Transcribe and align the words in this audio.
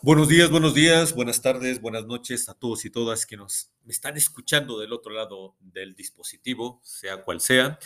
Buenos 0.00 0.28
días, 0.28 0.48
buenos 0.48 0.74
días, 0.74 1.12
buenas 1.12 1.42
tardes, 1.42 1.80
buenas 1.80 2.06
noches 2.06 2.48
a 2.48 2.54
todos 2.54 2.84
y 2.84 2.90
todas 2.90 3.26
que 3.26 3.36
nos 3.36 3.72
están 3.88 4.16
escuchando 4.16 4.78
del 4.78 4.92
otro 4.92 5.12
lado 5.12 5.56
del 5.58 5.96
dispositivo, 5.96 6.80
sea 6.84 7.24
cual 7.24 7.40
sea. 7.40 7.80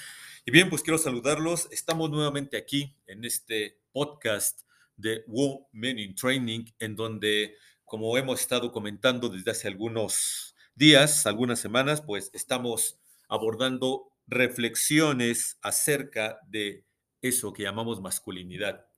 Y 0.45 0.51
bien, 0.51 0.69
pues 0.69 0.83
quiero 0.83 0.99
saludarlos. 0.99 1.69
Estamos 1.71 2.11
nuevamente 2.11 2.59
aquí 2.59 2.95
en 3.07 3.25
este 3.25 3.81
podcast 3.93 4.61
de 4.95 5.25
Women 5.27 5.99
in 5.99 6.15
Training, 6.15 6.67
en 6.81 6.97
donde, 6.97 7.57
como 7.87 8.19
hemos 8.19 8.43
estado 8.43 8.73
comentando 8.73 9.31
desde 9.31 9.51
hace 9.51 9.69
algunos 9.69 10.55
días, 10.75 11.27
algunas 11.27 11.61
semanas, 11.61 12.03
pues 12.03 12.29
estamos 12.35 13.01
abordando 13.27 14.13
reflexiones 14.27 15.57
acerca 15.63 16.39
de 16.47 16.85
eso 17.23 17.55
que 17.55 17.63
llamamos 17.63 18.03
masculinidad. 18.03 18.92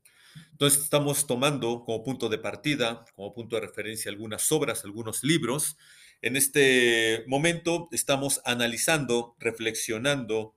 Entonces 0.52 0.82
estamos 0.82 1.26
tomando 1.26 1.84
como 1.84 2.04
punto 2.04 2.28
de 2.28 2.38
partida, 2.38 3.04
como 3.16 3.34
punto 3.34 3.56
de 3.56 3.62
referencia 3.62 4.10
algunas 4.10 4.50
obras, 4.52 4.84
algunos 4.84 5.24
libros. 5.24 5.76
En 6.22 6.36
este 6.36 7.24
momento 7.26 7.88
estamos 7.92 8.40
analizando, 8.44 9.36
reflexionando, 9.38 10.54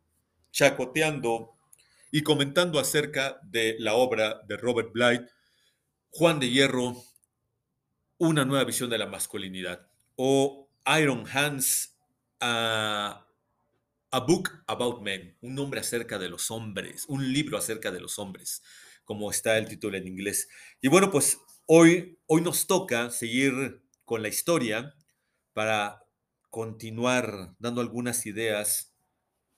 chacoteando 0.51 1.55
y 2.11 2.21
comentando 2.21 2.79
acerca 2.79 3.39
de 3.43 3.75
la 3.79 3.95
obra 3.95 4.41
de 4.47 4.57
Robert 4.57 4.93
Blythe, 4.93 5.29
Juan 6.09 6.39
de 6.39 6.49
Hierro, 6.49 7.03
Una 8.19 8.45
nueva 8.45 8.63
visión 8.63 8.89
de 8.89 8.97
la 8.97 9.05
masculinidad, 9.05 9.87
o 10.15 10.69
Iron 10.99 11.25
Hands, 11.31 11.95
a 12.39 13.25
Book 14.25 14.63
About 14.67 15.01
Men, 15.01 15.37
un 15.41 15.53
nombre 15.53 15.81
acerca 15.81 16.17
de 16.17 16.29
los 16.29 16.49
hombres, 16.49 17.05
un 17.07 17.31
libro 17.31 17.57
acerca 17.57 17.91
de 17.91 17.99
los 17.99 18.17
hombres 18.17 18.63
como 19.07 19.31
está 19.31 19.57
el 19.57 19.69
título 19.69 19.97
en 19.97 20.05
inglés. 20.05 20.49
Y 20.81 20.89
bueno, 20.89 21.09
pues 21.09 21.39
hoy, 21.65 22.19
hoy 22.27 22.41
nos 22.41 22.67
toca 22.67 23.09
seguir 23.09 23.81
con 24.03 24.21
la 24.21 24.27
historia 24.27 24.93
para 25.53 26.03
continuar 26.49 27.55
dando 27.57 27.79
algunas 27.79 28.25
ideas 28.25 28.93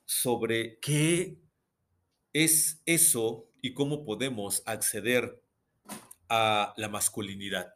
sobre 0.05 0.79
qué 0.81 1.41
es 2.31 2.83
eso 2.85 3.51
y 3.59 3.73
cómo 3.73 4.05
podemos 4.05 4.61
acceder 4.67 5.43
a 6.29 6.75
la 6.77 6.87
masculinidad. 6.87 7.73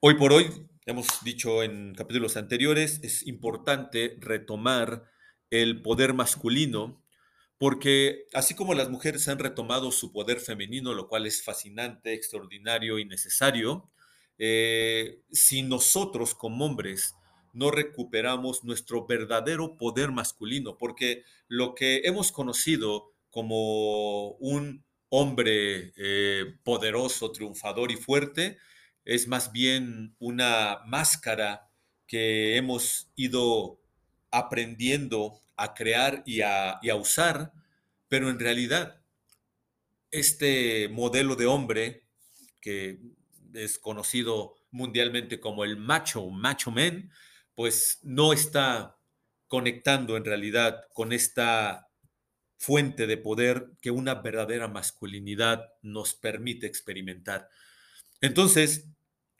Hoy 0.00 0.14
por 0.14 0.32
hoy, 0.32 0.50
hemos 0.86 1.06
dicho 1.22 1.62
en 1.62 1.94
capítulos 1.94 2.36
anteriores, 2.36 2.98
es 3.04 3.24
importante 3.28 4.16
retomar 4.18 5.04
el 5.50 5.82
poder 5.82 6.14
masculino 6.14 7.04
porque 7.60 8.24
así 8.32 8.54
como 8.54 8.72
las 8.72 8.88
mujeres 8.88 9.28
han 9.28 9.38
retomado 9.38 9.92
su 9.92 10.12
poder 10.12 10.40
femenino, 10.40 10.94
lo 10.94 11.08
cual 11.08 11.26
es 11.26 11.44
fascinante, 11.44 12.14
extraordinario 12.14 12.98
y 12.98 13.04
necesario, 13.04 13.90
eh, 14.38 15.20
si 15.30 15.60
nosotros 15.62 16.34
como 16.34 16.64
hombres 16.64 17.14
no 17.52 17.70
recuperamos 17.70 18.64
nuestro 18.64 19.06
verdadero 19.06 19.76
poder 19.76 20.10
masculino, 20.10 20.78
porque 20.78 21.24
lo 21.48 21.74
que 21.74 22.00
hemos 22.04 22.32
conocido 22.32 23.12
como 23.28 24.30
un 24.36 24.82
hombre 25.10 25.92
eh, 25.98 26.54
poderoso, 26.64 27.30
triunfador 27.30 27.92
y 27.92 27.96
fuerte, 27.96 28.56
es 29.04 29.28
más 29.28 29.52
bien 29.52 30.16
una 30.18 30.78
máscara 30.86 31.68
que 32.06 32.56
hemos 32.56 33.10
ido 33.16 33.82
aprendiendo 34.30 35.42
a 35.60 35.74
crear 35.74 36.22
y 36.24 36.40
a, 36.40 36.80
usar, 36.98 37.52
pero 38.08 38.30
en 38.30 38.40
realidad 38.40 39.02
este 40.10 40.88
modelo 40.88 41.36
de 41.36 41.46
hombre 41.46 42.06
que 42.60 42.98
es 43.52 43.78
conocido 43.78 44.56
mundialmente 44.70 45.38
como 45.38 45.64
el 45.64 45.76
macho, 45.76 46.30
macho 46.30 46.70
men, 46.70 47.10
pues 47.54 47.98
no 48.02 48.32
está 48.32 48.96
conectando 49.48 50.16
en 50.16 50.24
realidad 50.24 50.88
con 50.94 51.12
esta 51.12 51.90
fuente 52.56 53.06
de 53.06 53.18
poder 53.18 53.72
que 53.82 53.90
una 53.90 54.14
verdadera 54.14 54.66
masculinidad 54.66 55.74
nos 55.82 56.14
permite 56.14 56.66
experimentar. 56.66 57.50
Entonces, 58.22 58.86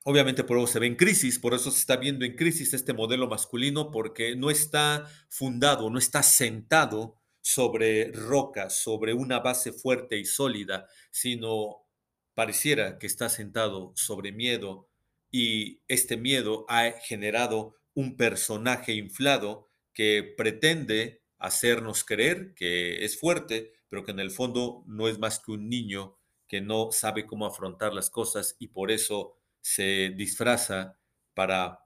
Obviamente 0.04 0.44
por 0.44 0.56
eso 0.56 0.66
se 0.66 0.78
ve 0.78 0.86
en 0.86 0.96
crisis, 0.96 1.38
por 1.38 1.52
eso 1.52 1.70
se 1.70 1.80
está 1.80 1.96
viendo 1.96 2.24
en 2.24 2.34
crisis 2.34 2.72
este 2.72 2.94
modelo 2.94 3.28
masculino 3.28 3.90
porque 3.90 4.34
no 4.34 4.50
está 4.50 5.06
fundado, 5.28 5.90
no 5.90 5.98
está 5.98 6.22
sentado 6.22 7.16
sobre 7.42 8.10
rocas, 8.12 8.78
sobre 8.82 9.12
una 9.12 9.40
base 9.40 9.72
fuerte 9.72 10.18
y 10.18 10.24
sólida, 10.24 10.88
sino 11.10 11.86
pareciera 12.34 12.98
que 12.98 13.06
está 13.06 13.28
sentado 13.28 13.92
sobre 13.94 14.32
miedo 14.32 14.88
y 15.30 15.82
este 15.86 16.16
miedo 16.16 16.64
ha 16.68 16.92
generado 16.92 17.74
un 17.94 18.16
personaje 18.16 18.94
inflado 18.94 19.68
que 19.92 20.34
pretende 20.36 21.22
hacernos 21.38 22.04
creer 22.04 22.54
que 22.54 23.04
es 23.04 23.18
fuerte, 23.18 23.72
pero 23.88 24.04
que 24.04 24.12
en 24.12 24.20
el 24.20 24.30
fondo 24.30 24.82
no 24.86 25.08
es 25.08 25.18
más 25.18 25.40
que 25.40 25.52
un 25.52 25.68
niño 25.68 26.16
que 26.48 26.60
no 26.60 26.90
sabe 26.90 27.26
cómo 27.26 27.46
afrontar 27.46 27.92
las 27.92 28.10
cosas 28.10 28.56
y 28.58 28.68
por 28.68 28.90
eso 28.90 29.36
se 29.60 30.10
disfraza 30.16 30.96
para 31.34 31.80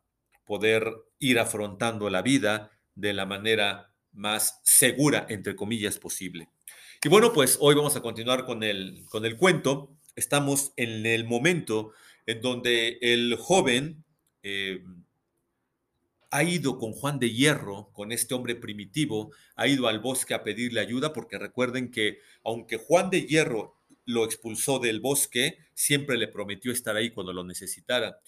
poder 0.44 0.92
ir 1.18 1.38
afrontando 1.38 2.10
la 2.10 2.22
vida 2.22 2.70
de 2.94 3.12
la 3.12 3.26
manera 3.26 3.92
más 4.12 4.60
segura, 4.62 5.26
entre 5.28 5.56
comillas, 5.56 5.98
posible. 5.98 6.48
Y 7.02 7.08
bueno, 7.08 7.32
pues 7.32 7.58
hoy 7.60 7.74
vamos 7.74 7.96
a 7.96 8.00
continuar 8.02 8.44
con 8.44 8.62
el, 8.62 9.04
con 9.10 9.24
el 9.24 9.36
cuento. 9.36 9.90
Estamos 10.16 10.72
en 10.76 11.04
el 11.04 11.24
momento 11.24 11.92
en 12.26 12.40
donde 12.40 12.98
el 13.02 13.36
joven 13.36 14.04
eh, 14.42 14.82
ha 16.30 16.42
ido 16.42 16.78
con 16.78 16.92
Juan 16.92 17.18
de 17.18 17.30
Hierro, 17.30 17.90
con 17.92 18.10
este 18.10 18.34
hombre 18.34 18.56
primitivo, 18.56 19.32
ha 19.54 19.68
ido 19.68 19.86
al 19.86 20.00
bosque 20.00 20.34
a 20.34 20.42
pedirle 20.42 20.80
ayuda, 20.80 21.12
porque 21.12 21.38
recuerden 21.38 21.90
que 21.90 22.18
aunque 22.44 22.76
Juan 22.76 23.10
de 23.10 23.26
Hierro 23.26 23.76
lo 24.04 24.24
expulsó 24.24 24.78
del 24.78 25.00
bosque, 25.00 25.58
siempre 25.74 26.16
le 26.16 26.28
prometió 26.28 26.72
estar 26.72 26.96
ahí 26.96 27.10
cuando 27.10 27.32
lo 27.32 27.44
necesitara. 27.44 28.18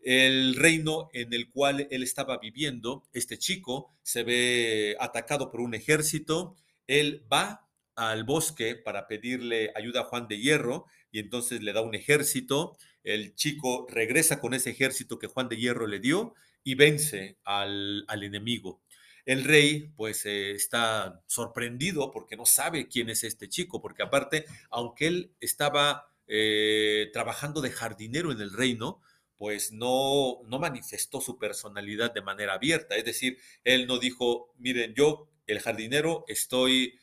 El 0.00 0.54
reino 0.54 1.08
en 1.12 1.32
el 1.32 1.50
cual 1.50 1.88
él 1.90 2.02
estaba 2.02 2.38
viviendo, 2.38 3.08
este 3.12 3.38
chico, 3.38 3.94
se 4.02 4.22
ve 4.22 4.96
atacado 5.00 5.50
por 5.50 5.60
un 5.60 5.74
ejército, 5.74 6.56
él 6.86 7.24
va 7.32 7.68
al 7.96 8.24
bosque 8.24 8.76
para 8.76 9.08
pedirle 9.08 9.72
ayuda 9.74 10.02
a 10.02 10.04
Juan 10.04 10.28
de 10.28 10.38
Hierro 10.38 10.86
y 11.10 11.18
entonces 11.18 11.62
le 11.62 11.72
da 11.72 11.80
un 11.80 11.94
ejército, 11.94 12.76
el 13.02 13.34
chico 13.34 13.86
regresa 13.88 14.40
con 14.40 14.54
ese 14.54 14.70
ejército 14.70 15.18
que 15.18 15.28
Juan 15.28 15.48
de 15.48 15.56
Hierro 15.56 15.86
le 15.86 15.98
dio 15.98 16.34
y 16.62 16.74
vence 16.74 17.38
al, 17.44 18.04
al 18.08 18.22
enemigo. 18.22 18.82
El 19.26 19.44
rey 19.44 19.90
pues 19.96 20.24
eh, 20.24 20.52
está 20.52 21.22
sorprendido 21.26 22.12
porque 22.12 22.36
no 22.36 22.46
sabe 22.46 22.88
quién 22.88 23.10
es 23.10 23.24
este 23.24 23.48
chico, 23.48 23.82
porque 23.82 24.04
aparte, 24.04 24.46
aunque 24.70 25.08
él 25.08 25.32
estaba 25.40 26.12
eh, 26.28 27.10
trabajando 27.12 27.60
de 27.60 27.72
jardinero 27.72 28.30
en 28.32 28.40
el 28.40 28.52
reino, 28.52 29.02
pues 29.36 29.72
no, 29.72 30.38
no 30.46 30.58
manifestó 30.60 31.20
su 31.20 31.38
personalidad 31.38 32.14
de 32.14 32.22
manera 32.22 32.54
abierta. 32.54 32.96
Es 32.96 33.04
decir, 33.04 33.38
él 33.64 33.86
no 33.86 33.98
dijo, 33.98 34.54
miren, 34.58 34.94
yo, 34.94 35.28
el 35.46 35.60
jardinero, 35.60 36.24
estoy 36.28 36.98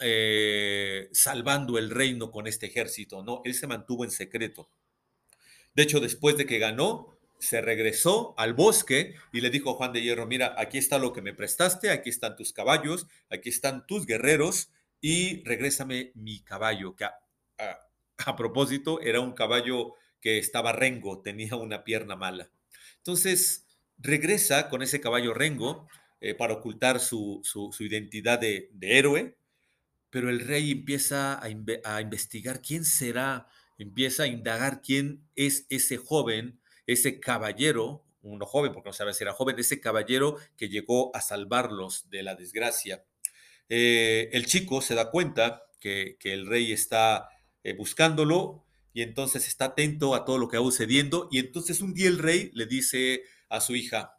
eh, 0.00 1.08
salvando 1.12 1.78
el 1.78 1.90
reino 1.90 2.30
con 2.30 2.46
este 2.46 2.66
ejército. 2.66 3.22
No, 3.24 3.40
él 3.44 3.54
se 3.54 3.66
mantuvo 3.66 4.04
en 4.04 4.10
secreto. 4.10 4.68
De 5.74 5.82
hecho, 5.82 6.00
después 6.00 6.36
de 6.36 6.46
que 6.46 6.58
ganó, 6.58 7.13
se 7.38 7.60
regresó 7.60 8.34
al 8.38 8.54
bosque 8.54 9.14
y 9.32 9.40
le 9.40 9.50
dijo 9.50 9.70
a 9.70 9.74
Juan 9.74 9.92
de 9.92 10.02
Hierro, 10.02 10.26
mira, 10.26 10.54
aquí 10.56 10.78
está 10.78 10.98
lo 10.98 11.12
que 11.12 11.22
me 11.22 11.34
prestaste, 11.34 11.90
aquí 11.90 12.10
están 12.10 12.36
tus 12.36 12.52
caballos, 12.52 13.06
aquí 13.30 13.48
están 13.48 13.86
tus 13.86 14.06
guerreros 14.06 14.70
y 15.00 15.42
regrésame 15.44 16.12
mi 16.14 16.40
caballo, 16.40 16.96
que 16.96 17.04
a, 17.04 18.36
propósito 18.36 19.00
era 19.00 19.20
un 19.20 19.32
caballo 19.32 19.94
que 20.20 20.38
estaba 20.38 20.72
rengo, 20.72 21.20
tenía 21.20 21.56
una 21.56 21.84
pierna 21.84 22.16
mala. 22.16 22.50
Entonces 22.98 23.66
regresa 23.98 24.70
con 24.70 24.82
ese 24.82 25.00
caballo 25.00 25.34
rengo 25.34 25.88
eh, 26.20 26.34
para 26.34 26.54
ocultar 26.54 27.00
su, 27.00 27.42
identidad 27.80 28.38
de, 28.38 28.70
héroe, 28.80 29.36
pero 30.08 30.30
el 30.30 30.40
rey 30.40 30.70
empieza 30.70 31.40
a 31.42 32.00
investigar 32.00 32.62
quién 32.62 32.84
será, 32.84 33.48
empieza 33.76 34.22
a 34.22 34.28
indagar 34.28 34.80
quién 34.80 35.28
es 35.34 35.66
ese 35.68 35.96
joven 35.96 36.60
ese 36.86 37.20
caballero, 37.20 38.04
uno 38.22 38.46
joven, 38.46 38.72
porque 38.72 38.90
no 38.90 38.92
sabe 38.92 39.14
si 39.14 39.24
era 39.24 39.32
joven, 39.32 39.58
ese 39.58 39.80
caballero 39.80 40.36
que 40.56 40.68
llegó 40.68 41.14
a 41.14 41.20
salvarlos 41.20 42.08
de 42.10 42.22
la 42.22 42.34
desgracia. 42.34 43.04
Eh, 43.68 44.28
el 44.32 44.46
chico 44.46 44.80
se 44.82 44.94
da 44.94 45.10
cuenta 45.10 45.64
que, 45.80 46.16
el 46.22 46.46
rey 46.46 46.72
está 46.72 47.28
eh, 47.62 47.74
buscándolo 47.74 48.64
y 48.92 49.02
entonces 49.02 49.46
está 49.46 49.66
atento 49.66 50.14
a 50.14 50.24
todo 50.24 50.38
lo 50.38 50.48
que 50.48 50.56
va 50.56 50.64
sucediendo 50.64 51.28
y 51.30 51.38
entonces 51.38 51.80
un 51.80 51.92
día 51.92 52.08
el 52.08 52.18
rey 52.18 52.50
le 52.54 52.66
dice 52.66 53.24
a 53.48 53.60
su 53.60 53.74
hija, 53.74 54.18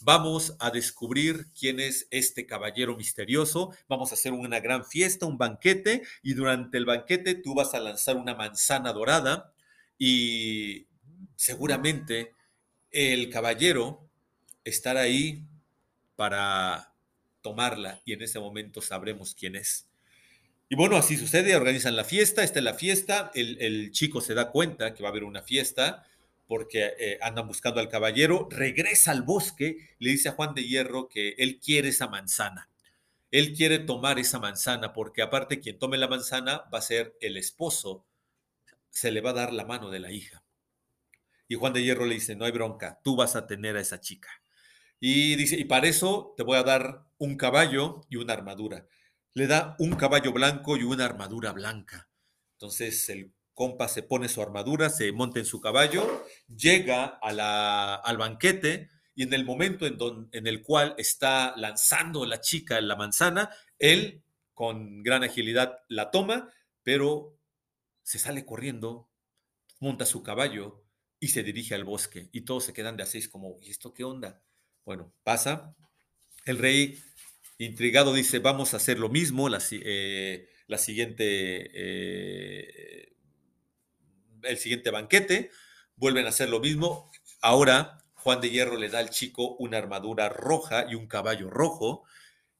vamos 0.00 0.56
a 0.60 0.70
descubrir 0.70 1.46
quién 1.58 1.80
es 1.80 2.06
este 2.10 2.46
caballero 2.46 2.96
misterioso, 2.96 3.74
vamos 3.88 4.10
a 4.10 4.14
hacer 4.14 4.32
una 4.32 4.60
gran 4.60 4.84
fiesta, 4.84 5.26
un 5.26 5.38
banquete 5.38 6.02
y 6.22 6.34
durante 6.34 6.78
el 6.78 6.84
banquete 6.84 7.34
tú 7.34 7.54
vas 7.54 7.74
a 7.74 7.80
lanzar 7.80 8.16
una 8.16 8.34
manzana 8.34 8.92
dorada 8.92 9.52
y 9.98 10.87
seguramente 11.38 12.34
el 12.90 13.30
caballero 13.30 14.10
estará 14.64 15.02
ahí 15.02 15.44
para 16.16 16.92
tomarla 17.42 18.02
y 18.04 18.12
en 18.12 18.22
ese 18.22 18.40
momento 18.40 18.82
sabremos 18.82 19.36
quién 19.36 19.54
es. 19.54 19.88
Y 20.68 20.74
bueno, 20.74 20.96
así 20.96 21.16
sucede, 21.16 21.54
organizan 21.54 21.94
la 21.94 22.04
fiesta, 22.04 22.42
está 22.42 22.58
en 22.58 22.64
la 22.64 22.74
fiesta, 22.74 23.30
el, 23.34 23.92
chico 23.92 24.20
se 24.20 24.34
da 24.34 24.50
cuenta 24.50 24.94
que 24.94 25.02
va 25.02 25.10
a 25.10 25.12
haber 25.12 25.22
una 25.22 25.42
fiesta 25.42 26.04
porque 26.48 26.94
eh, 26.98 27.18
andan 27.22 27.46
buscando 27.46 27.78
al 27.78 27.88
caballero, 27.88 28.48
regresa 28.50 29.12
al 29.12 29.22
bosque, 29.22 29.94
le 30.00 30.10
dice 30.10 30.30
a 30.30 30.32
Juan 30.32 30.54
de 30.54 30.66
Hierro 30.66 31.08
que 31.08 31.36
él 31.38 31.60
quiere 31.60 31.90
esa 31.90 32.08
manzana. 32.08 32.68
Él 33.30 33.54
quiere 33.54 33.78
tomar 33.78 34.18
esa 34.18 34.40
manzana 34.40 34.92
porque 34.92 35.22
aparte 35.22 35.60
quien 35.60 35.78
tome 35.78 35.98
la 35.98 36.08
manzana 36.08 36.64
va 36.74 36.78
a 36.78 36.82
ser 36.82 37.16
el 37.20 37.36
esposo, 37.36 38.04
se 38.90 39.12
le 39.12 39.20
va 39.20 39.30
a 39.30 39.34
dar 39.34 39.52
la 39.52 39.64
mano 39.64 39.90
de 39.90 40.00
la 40.00 40.10
hija. 40.10 40.42
Y 41.48 41.54
Juan 41.54 41.72
de 41.72 41.82
Hierro 41.82 42.04
le 42.04 42.14
dice, 42.14 42.36
no 42.36 42.44
hay 42.44 42.52
bronca, 42.52 43.00
tú 43.02 43.16
vas 43.16 43.34
a 43.34 43.46
tener 43.46 43.76
a 43.76 43.80
esa 43.80 44.00
chica. 44.00 44.28
Y 45.00 45.34
dice, 45.36 45.56
y 45.56 45.64
para 45.64 45.88
eso 45.88 46.34
te 46.36 46.42
voy 46.42 46.58
a 46.58 46.62
dar 46.62 47.06
un 47.16 47.36
caballo 47.36 48.02
y 48.10 48.16
una 48.16 48.34
armadura. 48.34 48.86
Le 49.32 49.46
da 49.46 49.74
un 49.78 49.96
caballo 49.96 50.32
blanco 50.32 50.76
y 50.76 50.82
una 50.82 51.06
armadura 51.06 51.52
blanca. 51.52 52.10
Entonces 52.52 53.08
el 53.08 53.32
compa 53.54 53.88
se 53.88 54.02
pone 54.02 54.28
su 54.28 54.42
armadura, 54.42 54.90
se 54.90 55.10
monta 55.12 55.38
en 55.38 55.46
su 55.46 55.60
caballo, 55.60 56.24
llega 56.54 57.06
a 57.06 57.32
la, 57.32 57.94
al 57.94 58.16
banquete 58.16 58.90
y 59.14 59.22
en 59.22 59.32
el 59.32 59.44
momento 59.44 59.86
en, 59.86 60.28
en 60.32 60.46
el 60.46 60.62
cual 60.62 60.94
está 60.98 61.54
lanzando 61.56 62.26
la 62.26 62.40
chica 62.40 62.80
la 62.80 62.94
manzana, 62.94 63.50
él 63.78 64.22
con 64.54 65.02
gran 65.02 65.24
agilidad 65.24 65.80
la 65.88 66.10
toma, 66.10 66.52
pero 66.82 67.36
se 68.02 68.18
sale 68.18 68.44
corriendo, 68.44 69.08
monta 69.80 70.06
su 70.06 70.22
caballo 70.22 70.87
y 71.20 71.28
se 71.28 71.42
dirige 71.42 71.74
al 71.74 71.84
bosque. 71.84 72.28
Y 72.32 72.42
todos 72.42 72.64
se 72.64 72.72
quedan 72.72 72.96
de 72.96 73.02
así, 73.02 73.26
como, 73.28 73.58
¿y 73.62 73.70
esto 73.70 73.92
qué 73.92 74.04
onda? 74.04 74.42
Bueno, 74.84 75.12
pasa. 75.22 75.74
El 76.44 76.58
rey, 76.58 76.98
intrigado, 77.58 78.14
dice, 78.14 78.38
vamos 78.38 78.74
a 78.74 78.78
hacer 78.78 78.98
lo 78.98 79.08
mismo, 79.08 79.48
la, 79.48 79.62
eh, 79.70 80.48
la 80.66 80.78
siguiente, 80.78 81.70
eh, 81.74 83.16
el 84.42 84.58
siguiente 84.58 84.90
banquete, 84.90 85.50
vuelven 85.96 86.26
a 86.26 86.30
hacer 86.30 86.48
lo 86.48 86.60
mismo. 86.60 87.10
Ahora 87.40 88.04
Juan 88.14 88.40
de 88.40 88.50
Hierro 88.50 88.76
le 88.76 88.88
da 88.88 88.98
al 88.98 89.10
chico 89.10 89.56
una 89.56 89.78
armadura 89.78 90.28
roja 90.28 90.86
y 90.88 90.94
un 90.94 91.06
caballo 91.06 91.50
rojo. 91.50 92.04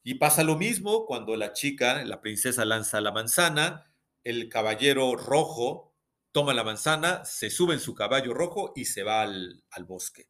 Y 0.02 0.14
pasa 0.14 0.42
lo 0.42 0.56
mismo 0.56 1.04
cuando 1.06 1.36
la 1.36 1.52
chica, 1.52 2.04
la 2.04 2.20
princesa, 2.20 2.64
lanza 2.64 3.00
la 3.00 3.12
manzana, 3.12 3.92
el 4.24 4.48
caballero 4.48 5.16
rojo 5.16 5.87
toma 6.32 6.54
la 6.54 6.64
manzana, 6.64 7.24
se 7.24 7.50
sube 7.50 7.74
en 7.74 7.80
su 7.80 7.94
caballo 7.94 8.34
rojo 8.34 8.72
y 8.76 8.84
se 8.86 9.02
va 9.02 9.22
al 9.22 9.84
bosque. 9.86 10.28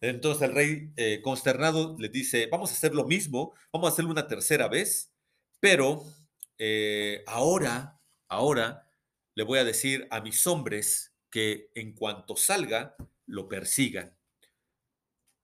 Entonces 0.00 0.48
el 0.48 0.54
rey, 0.54 0.92
eh, 0.96 1.20
consternado, 1.22 1.96
le 1.98 2.08
dice, 2.08 2.48
vamos 2.50 2.70
a 2.70 2.74
hacer 2.74 2.94
lo 2.94 3.04
mismo, 3.04 3.54
vamos 3.72 3.88
a 3.88 3.92
hacerlo 3.92 4.10
una 4.10 4.28
tercera 4.28 4.68
vez, 4.68 5.12
pero 5.58 6.04
eh, 6.58 7.24
ahora, 7.26 8.00
ahora 8.28 8.90
le 9.34 9.44
voy 9.44 9.58
a 9.58 9.64
decir 9.64 10.06
a 10.10 10.20
mis 10.20 10.46
hombres 10.46 11.14
que 11.30 11.70
en 11.74 11.94
cuanto 11.94 12.36
salga, 12.36 12.96
lo 13.26 13.48
persigan, 13.48 14.16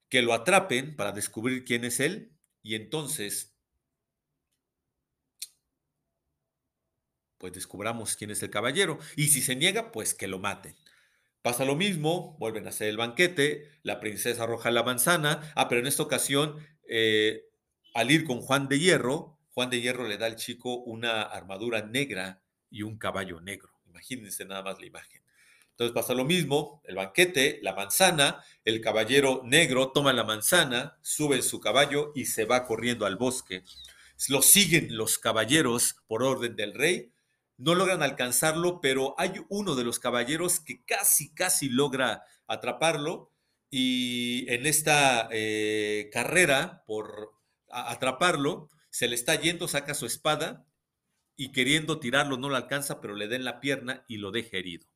que 0.09 0.23
lo 0.23 0.35
atrapen 0.35 0.97
para 0.97 1.13
descubrir 1.13 1.65
quién 1.65 1.85
es 1.85 1.99
él 1.99 2.37
y 2.63 2.75
entonces, 2.75 3.52
pues 7.43 7.53
descubramos 7.53 8.15
quién 8.15 8.31
es 8.31 8.41
el 8.45 8.51
caballero. 8.51 9.01
Y 9.17 9.27
si 9.27 9.43
se 9.43 9.57
niega, 9.57 9.91
pues 9.91 10.15
que 10.15 10.29
lo 10.29 10.39
maten. 10.39 10.77
Pasa 11.43 11.65
lo 11.65 11.75
mismo, 11.75 12.37
vuelven 12.39 12.67
a 12.67 12.69
hacer 12.69 12.87
el 12.87 12.97
banquete, 12.97 13.69
la 13.83 13.99
princesa 13.99 14.45
arroja 14.45 14.71
la 14.71 14.85
manzana, 14.85 15.53
ah, 15.57 15.69
pero 15.69 15.81
en 15.81 15.89
esta 15.89 16.05
ocasión, 16.05 16.65
eh, 16.89 17.43
al 17.95 18.13
ir 18.13 18.23
con 18.23 18.41
Juan 18.43 18.69
de 18.69 18.79
Hierro, 18.79 19.41
Juan 19.55 19.71
de 19.71 19.81
Hierro 19.81 20.07
le 20.07 20.19
da 20.19 20.27
al 20.27 20.37
chico 20.37 20.77
una 20.85 21.23
armadura 21.23 21.83
negra 21.83 22.45
y 22.71 22.83
un 22.83 22.97
caballo 22.97 23.41
negro. 23.41 23.73
Imagínense 23.87 24.45
nada 24.45 24.63
más 24.63 24.79
la 24.79 24.87
imagen. 24.87 25.21
Entonces 25.71 25.93
pasa 25.93 26.15
lo 26.15 26.25
mismo, 26.25 26.81
el 26.85 26.95
banquete, 26.95 27.59
la 27.61 27.75
manzana, 27.75 28.45
el 28.65 28.81
caballero 28.81 29.43
negro 29.45 29.91
toma 29.91 30.13
la 30.13 30.23
manzana, 30.23 30.97
sube 31.03 31.35
en 31.35 31.43
su 31.43 31.59
caballo 31.59 32.13
y 32.15 32.27
se 32.27 32.45
va 32.45 32.65
corriendo 32.67 33.05
al 33.05 33.17
bosque. 33.17 33.65
Lo 34.29 34.43
siguen 34.43 34.97
los 34.97 35.19
caballeros 35.19 35.97
por 36.07 36.23
orden 36.23 36.55
del 36.55 36.73
rey 36.73 37.13
no 37.59 37.75
logran 37.75 38.03
alcanzarlo, 38.03 38.81
pero 38.81 39.15
hay 39.19 39.35
uno 39.49 39.75
de 39.75 39.85
los 39.85 39.99
caballeros 39.99 40.61
que 40.61 40.85
casi, 40.85 41.35
casi 41.35 41.69
logra 41.69 42.25
atraparlo 42.47 43.31
y 43.71 44.45
en 44.53 44.67
esta 44.67 45.29
eh, 45.31 46.11
carrera 46.13 46.85
por 46.87 47.33
atraparlo, 47.71 48.69
se 48.91 49.09
le 49.09 49.15
está 49.15 49.35
yendo, 49.35 49.67
saca 49.69 49.95
su 49.95 50.05
espada 50.05 50.67
y 51.37 51.53
queriendo 51.53 51.99
tirarlo 51.99 52.37
no 52.37 52.51
lo 52.51 52.57
alcanza, 52.57 53.01
pero 53.01 53.15
le 53.15 53.29
da 53.29 53.37
en 53.37 53.45
la 53.45 53.61
pierna 53.61 54.05
y 54.09 54.19
lo 54.19 54.31
deja 54.31 54.59
herido. 54.59 54.87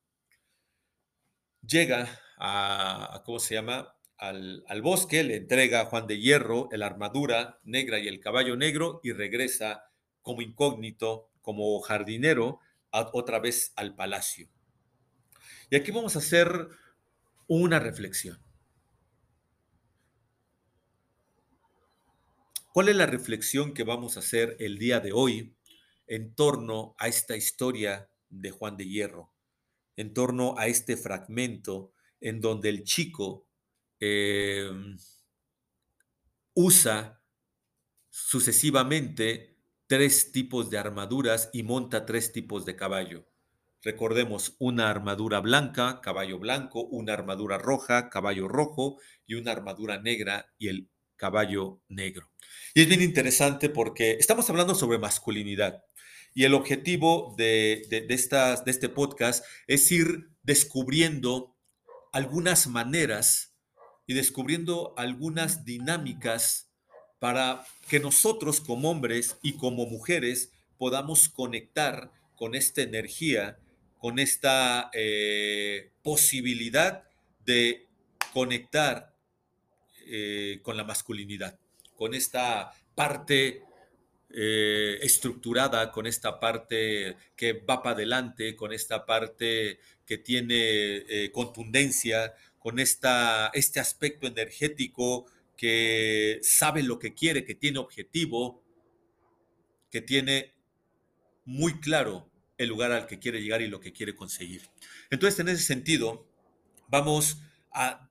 Llega 1.63 2.21
a, 2.39 3.23
¿cómo 3.25 3.39
se 3.39 3.55
llama? 3.55 3.97
Al, 4.19 4.65
al, 4.69 4.83
bosque, 4.83 5.25
le 5.25 5.37
entrega 5.37 5.81
a 5.81 5.87
Juan 5.87 6.07
de 6.07 6.21
Hierro 6.21 6.69
la 6.73 6.87
armadura 6.87 7.61
negra 7.65 7.99
y 7.99 8.09
el 8.09 8.21
caballo 8.21 8.57
negro 8.57 9.01
y 9.03 9.13
regresa 9.13 9.91
como 10.21 10.43
incógnito 10.43 11.31
como 11.47 11.81
jardinero 11.81 12.59
otra 12.91 13.39
vez 13.39 13.73
al 13.77 13.95
palacio. 13.95 14.49
Y 15.71 15.77
aquí 15.77 15.93
vamos 15.93 16.17
a 16.17 16.19
hacer 16.19 16.71
una 17.47 17.79
reflexión. 17.79 18.43
¿Cuál 22.73 22.89
es 22.89 22.97
la 22.97 23.07
reflexión 23.07 23.75
que 23.75 23.85
vamos 23.85 24.17
a 24.17 24.21
hacer 24.21 24.57
el 24.59 24.77
día 24.77 24.99
de 24.99 25.13
hoy 25.13 25.57
en 26.09 26.35
torno 26.35 26.97
a 26.99 27.07
esta 27.07 27.37
historia 27.37 28.11
de 28.29 28.51
Juan 28.51 28.77
de 28.77 28.89
Hierro? 28.89 29.33
En 29.95 30.13
torno 30.15 30.59
a 30.59 30.67
este 30.67 30.97
fragmento 30.97 31.93
en 32.21 32.41
donde 32.41 32.71
el 32.71 32.83
chico 32.83 33.47
em, 34.01 34.99
usa 36.55 37.23
sucesivamente 38.11 39.56
tres 39.87 40.33
tipos 40.33 40.71
de 40.71 40.79
armaduras 40.79 41.51
y 41.53 41.63
monta 41.63 42.07
tres 42.07 42.33
tipos 42.33 42.65
de 42.65 42.77
caballo. 42.77 43.27
Recordemos 43.83 44.57
una 44.59 44.91
armadura 44.91 45.41
blanca, 45.41 46.01
caballo 46.03 46.39
blanco, 46.39 46.83
una 46.85 47.13
armadura 47.13 47.59
roja, 47.59 48.11
caballo 48.11 48.49
rojo 48.49 48.99
y 49.27 49.35
una 49.35 49.53
armadura 49.53 50.01
negra 50.01 50.53
y 50.59 50.69
el 50.69 50.91
caballo 51.17 51.83
negro. 51.89 52.31
Y 52.75 52.83
es 52.83 52.89
bien 52.89 53.03
interesante 53.03 53.71
porque 53.71 54.13
estamos 54.13 54.51
hablando 54.51 54.75
sobre 54.75 54.99
masculinidad 54.99 55.85
y 56.35 56.45
el 56.45 56.53
objetivo 56.53 57.35
de, 57.39 57.87
de, 57.89 58.07
estas, 58.11 58.65
de 58.67 58.71
este 58.71 58.91
podcast 58.91 59.45
es 59.67 59.91
ir 59.91 60.31
descubriendo 60.43 61.57
algunas 62.13 62.67
maneras 62.67 63.57
y 64.07 64.13
descubriendo 64.13 64.93
algunas 64.99 65.65
dinámicas 65.65 66.66
para 67.27 67.67
que 67.89 67.99
nosotros 67.99 68.61
como 68.61 68.89
hombres 68.89 69.37
y 69.43 69.55
como 69.55 69.85
mujeres 69.87 70.53
podamos 70.79 71.29
conectar 71.29 72.13
con 72.37 72.55
esta 72.55 72.83
energía, 72.83 73.59
con 73.99 74.21
esta 74.21 74.91
eh, 74.93 75.91
posibilidad 76.05 77.03
de 77.45 77.89
conectar 78.33 79.13
eh, 80.07 80.61
con 80.63 80.77
la 80.77 80.85
masculinidad, 80.85 81.59
con 81.97 82.15
esta 82.15 82.73
parte 82.95 83.65
eh, 84.31 84.99
estructurada, 85.03 85.91
con 85.91 86.07
esta 86.07 86.39
parte 86.39 87.17
que 87.35 87.55
va 87.55 87.83
para 87.83 87.97
adelante, 87.97 88.55
con 88.55 88.73
esta 88.73 89.05
parte 89.05 89.81
que 90.07 90.19
tiene 90.19 91.33
contundencia, 91.33 92.35
con 92.61 92.79
esta, 92.79 93.51
este 93.53 93.81
aspecto 93.81 94.29
energético 94.29 95.27
que 95.57 96.39
sabe 96.43 96.83
lo 96.83 96.99
que 96.99 97.15
quiere, 97.15 97.45
que 97.45 97.55
tiene 97.55 97.79
objetivo, 97.79 98.63
que 99.91 100.01
tiene 100.01 100.55
muy 101.45 101.81
claro 101.81 102.31
el 102.59 102.69
lugar 102.69 102.93
al 102.93 103.07
que 103.07 103.19
quiere 103.19 103.43
llegar 103.43 103.63
y 103.63 103.69
lo 103.69 103.81
que 103.81 103.93
quiere 103.93 104.15
conseguir. 104.15 104.69
Entonces, 105.11 105.41
en 105.41 105.49
ese 105.49 105.63
sentido, 105.63 106.27
vamos 106.89 107.39
a, 107.73 108.11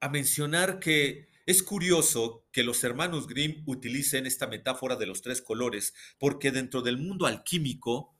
a 0.00 0.08
mencionar 0.08 0.80
que 0.80 1.28
es 1.46 1.62
curioso 1.62 2.46
que 2.52 2.62
los 2.62 2.82
hermanos 2.84 3.26
Grimm 3.26 3.62
utilicen 3.66 4.26
esta 4.26 4.46
metáfora 4.46 4.96
de 4.96 5.06
los 5.06 5.22
tres 5.22 5.42
colores, 5.42 5.94
porque 6.18 6.50
dentro 6.50 6.82
del 6.82 6.98
mundo 6.98 7.26
alquímico 7.26 8.16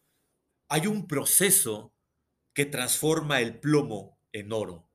hay 0.68 0.87
un 0.87 1.06
proceso 1.06 1.94
que 2.52 2.64
transforma 2.66 3.40
el 3.40 3.58
plomo 3.58 4.18
en 4.32 4.52
oro 4.52 4.89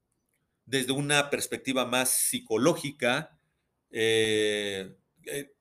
desde 0.65 0.91
una 0.91 1.29
perspectiva 1.29 1.85
más 1.85 2.09
psicológica, 2.09 3.37
eh, 3.91 4.95
eh, 5.25 5.53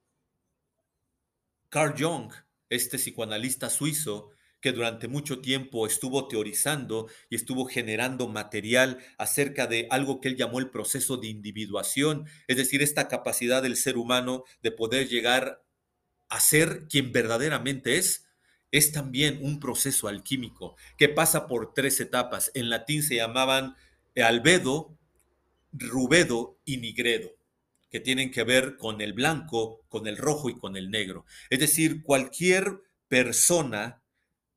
Carl 1.69 1.95
Jung, 1.99 2.33
este 2.71 2.99
psicoanalista 2.99 3.69
suizo, 3.69 4.31
que 4.61 4.73
durante 4.73 5.09
mucho 5.09 5.41
tiempo 5.41 5.87
estuvo 5.87 6.27
teorizando 6.27 7.11
y 7.29 7.37
estuvo 7.37 7.67
generando 7.67 8.29
material 8.29 8.99
acerca 9.19 9.67
de 9.67 9.87
algo 9.91 10.23
que 10.23 10.29
él 10.29 10.37
llamó 10.37 10.59
el 10.59 10.71
proceso 10.71 11.19
de 11.19 11.29
individuación, 11.29 12.27
es 12.49 12.57
decir, 12.57 12.81
esta 12.81 13.07
capacidad 13.09 13.63
del 13.63 13.77
ser 13.77 13.99
humano 13.99 14.45
de 14.63 14.73
poder 14.73 15.07
llegar 15.09 15.63
a 16.31 16.41
ser 16.41 16.87
quien 16.89 17.13
verdaderamente 17.13 17.99
es, 17.99 18.25
es 18.71 18.91
también 18.91 19.39
un 19.43 19.61
proceso 19.61 20.09
alquímico 20.09 20.77
que 20.97 21.11
pasa 21.11 21.47
por 21.47 21.75
tres 21.75 22.01
etapas. 22.01 22.51
En 22.55 22.71
latín 22.71 23.03
se 23.03 23.17
llamaban 23.17 23.77
albedo, 24.23 24.97
rubedo 25.73 26.59
y 26.65 26.77
nigredo 26.77 27.31
que 27.95 28.01
tienen 28.01 28.33
que 28.33 28.43
ver 28.43 28.77
con 28.77 29.01
el 29.01 29.13
blanco, 29.13 29.85
con 29.89 30.09
el 30.09 30.17
rojo 30.17 30.51
y 30.51 30.59
con 30.59 30.77
el 30.77 30.91
negro. 30.91 31.27
Es 31.49 31.61
decir, 31.61 32.03
cualquier 32.03 32.81
persona 33.07 34.03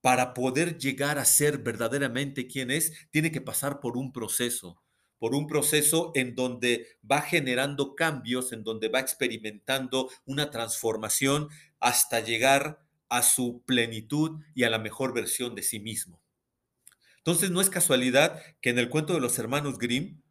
para 0.02 0.34
poder 0.34 0.80
llegar 0.80 1.20
a 1.20 1.26
ser 1.26 1.60
verdaderamente 1.60 2.48
quien 2.48 2.72
es, 2.72 2.94
tiene 3.12 3.32
que 3.32 3.40
pasar 3.40 3.80
por 3.80 3.96
un 3.96 4.12
proceso, 4.12 4.82
por 5.20 5.36
un 5.36 5.46
proceso 5.46 6.12
en 6.16 6.34
donde 6.34 6.88
va 7.04 7.22
generando 7.22 7.94
cambios, 7.94 8.54
en 8.54 8.64
donde 8.64 8.90
va 8.90 9.02
experimentando 9.02 10.10
una 10.26 10.50
transformación 10.50 11.50
hasta 11.80 12.22
llegar 12.22 12.80
a 13.08 13.22
su 13.22 13.62
plenitud 13.68 14.42
y 14.56 14.64
a 14.64 14.72
la 14.72 14.80
mejor 14.80 15.14
versión 15.14 15.54
de 15.54 15.62
sí 15.62 15.80
mismo. 15.80 16.20
Entonces 17.28 17.52
no 17.52 17.60
es 17.60 17.70
casualidad 17.70 18.42
que 18.62 18.70
en 18.70 18.80
el 18.80 18.88
cuento 18.88 19.14
de 19.14 19.20
los 19.20 19.38
hermanos 19.38 19.80
Grimm, 19.80 20.24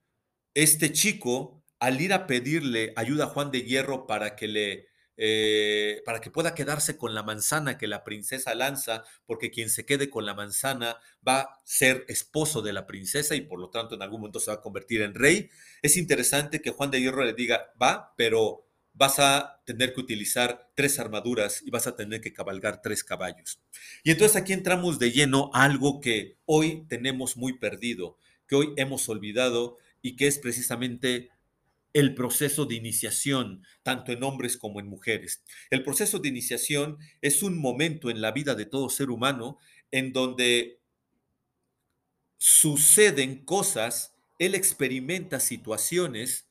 este 0.54 0.94
chico, 0.94 1.62
al 1.78 2.00
ir 2.00 2.14
a 2.14 2.26
pedirle 2.26 2.94
ayuda 2.96 3.24
a 3.24 3.26
Juan 3.26 3.50
de 3.50 3.64
Hierro 3.64 4.06
para 4.06 4.34
que 4.34 4.48
le 4.48 4.88
eh, 5.18 6.00
para 6.06 6.22
que 6.22 6.30
pueda 6.30 6.54
quedarse 6.54 6.96
con 6.96 7.14
la 7.14 7.22
manzana 7.22 7.76
que 7.76 7.86
la 7.86 8.02
princesa 8.02 8.54
lanza, 8.54 9.04
porque 9.26 9.50
quien 9.50 9.68
se 9.68 9.84
quede 9.84 10.08
con 10.08 10.24
la 10.24 10.32
manzana 10.32 10.96
va 11.26 11.40
a 11.40 11.60
ser 11.64 12.06
esposo 12.08 12.62
de 12.62 12.72
la 12.72 12.86
princesa 12.86 13.34
y 13.34 13.42
por 13.42 13.60
lo 13.60 13.68
tanto 13.68 13.94
en 13.94 14.00
algún 14.00 14.20
momento 14.20 14.40
se 14.40 14.50
va 14.50 14.56
a 14.56 14.62
convertir 14.62 15.02
en 15.02 15.14
rey. 15.14 15.50
Es 15.82 15.98
interesante 15.98 16.62
que 16.62 16.70
Juan 16.70 16.90
de 16.90 17.02
Hierro 17.02 17.24
le 17.24 17.34
diga, 17.34 17.74
va, 17.80 18.14
pero 18.16 18.65
vas 18.96 19.18
a 19.18 19.62
tener 19.66 19.92
que 19.92 20.00
utilizar 20.00 20.70
tres 20.74 20.98
armaduras 20.98 21.62
y 21.64 21.70
vas 21.70 21.86
a 21.86 21.96
tener 21.96 22.20
que 22.22 22.32
cabalgar 22.32 22.80
tres 22.80 23.04
caballos. 23.04 23.60
Y 24.02 24.10
entonces 24.10 24.36
aquí 24.36 24.52
entramos 24.52 24.98
de 24.98 25.12
lleno 25.12 25.50
a 25.52 25.64
algo 25.64 26.00
que 26.00 26.38
hoy 26.46 26.84
tenemos 26.88 27.36
muy 27.36 27.58
perdido, 27.58 28.18
que 28.48 28.56
hoy 28.56 28.72
hemos 28.76 29.08
olvidado 29.08 29.76
y 30.00 30.16
que 30.16 30.26
es 30.26 30.38
precisamente 30.38 31.30
el 31.92 32.14
proceso 32.14 32.64
de 32.64 32.74
iniciación, 32.74 33.64
tanto 33.82 34.12
en 34.12 34.22
hombres 34.22 34.56
como 34.56 34.80
en 34.80 34.86
mujeres. 34.86 35.42
El 35.70 35.82
proceso 35.82 36.18
de 36.18 36.28
iniciación 36.28 36.98
es 37.20 37.42
un 37.42 37.58
momento 37.58 38.10
en 38.10 38.20
la 38.20 38.32
vida 38.32 38.54
de 38.54 38.66
todo 38.66 38.88
ser 38.88 39.10
humano 39.10 39.58
en 39.90 40.12
donde 40.12 40.80
suceden 42.38 43.44
cosas, 43.44 44.14
él 44.38 44.54
experimenta 44.54 45.40
situaciones 45.40 46.45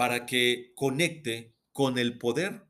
para 0.00 0.24
que 0.24 0.72
conecte 0.76 1.58
con 1.72 1.98
el 1.98 2.16
poder 2.16 2.62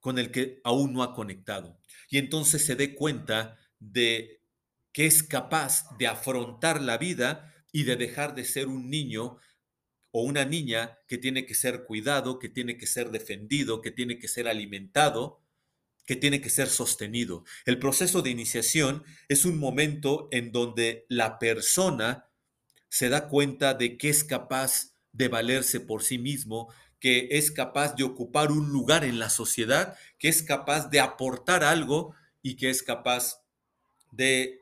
con 0.00 0.18
el 0.18 0.30
que 0.30 0.58
aún 0.64 0.94
no 0.94 1.02
ha 1.02 1.12
conectado. 1.12 1.78
Y 2.08 2.16
entonces 2.16 2.64
se 2.64 2.76
dé 2.76 2.94
cuenta 2.94 3.58
de 3.78 4.40
que 4.90 5.04
es 5.04 5.22
capaz 5.22 5.84
de 5.98 6.06
afrontar 6.06 6.80
la 6.80 6.96
vida 6.96 7.54
y 7.72 7.82
de 7.82 7.96
dejar 7.96 8.34
de 8.34 8.46
ser 8.46 8.68
un 8.68 8.88
niño 8.88 9.36
o 10.10 10.22
una 10.22 10.46
niña 10.46 10.98
que 11.08 11.18
tiene 11.18 11.44
que 11.44 11.54
ser 11.54 11.84
cuidado, 11.84 12.38
que 12.38 12.48
tiene 12.48 12.78
que 12.78 12.86
ser 12.86 13.10
defendido, 13.10 13.82
que 13.82 13.90
tiene 13.90 14.18
que 14.18 14.28
ser 14.28 14.48
alimentado, 14.48 15.42
que 16.06 16.16
tiene 16.16 16.40
que 16.40 16.48
ser 16.48 16.68
sostenido. 16.68 17.44
El 17.66 17.78
proceso 17.78 18.22
de 18.22 18.30
iniciación 18.30 19.04
es 19.28 19.44
un 19.44 19.58
momento 19.58 20.30
en 20.32 20.52
donde 20.52 21.04
la 21.10 21.38
persona 21.38 22.30
se 22.88 23.10
da 23.10 23.28
cuenta 23.28 23.74
de 23.74 23.98
que 23.98 24.08
es 24.08 24.24
capaz 24.24 24.87
de 25.12 25.28
valerse 25.28 25.80
por 25.80 26.02
sí 26.02 26.18
mismo, 26.18 26.72
que 27.00 27.28
es 27.32 27.50
capaz 27.50 27.94
de 27.94 28.04
ocupar 28.04 28.50
un 28.50 28.70
lugar 28.70 29.04
en 29.04 29.18
la 29.18 29.30
sociedad, 29.30 29.96
que 30.18 30.28
es 30.28 30.42
capaz 30.42 30.88
de 30.90 31.00
aportar 31.00 31.64
algo 31.64 32.14
y 32.42 32.56
que 32.56 32.70
es 32.70 32.82
capaz 32.82 33.42
de 34.10 34.60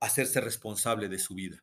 hacerse 0.00 0.40
responsable 0.40 1.08
de 1.08 1.18
su 1.18 1.34
vida. 1.34 1.62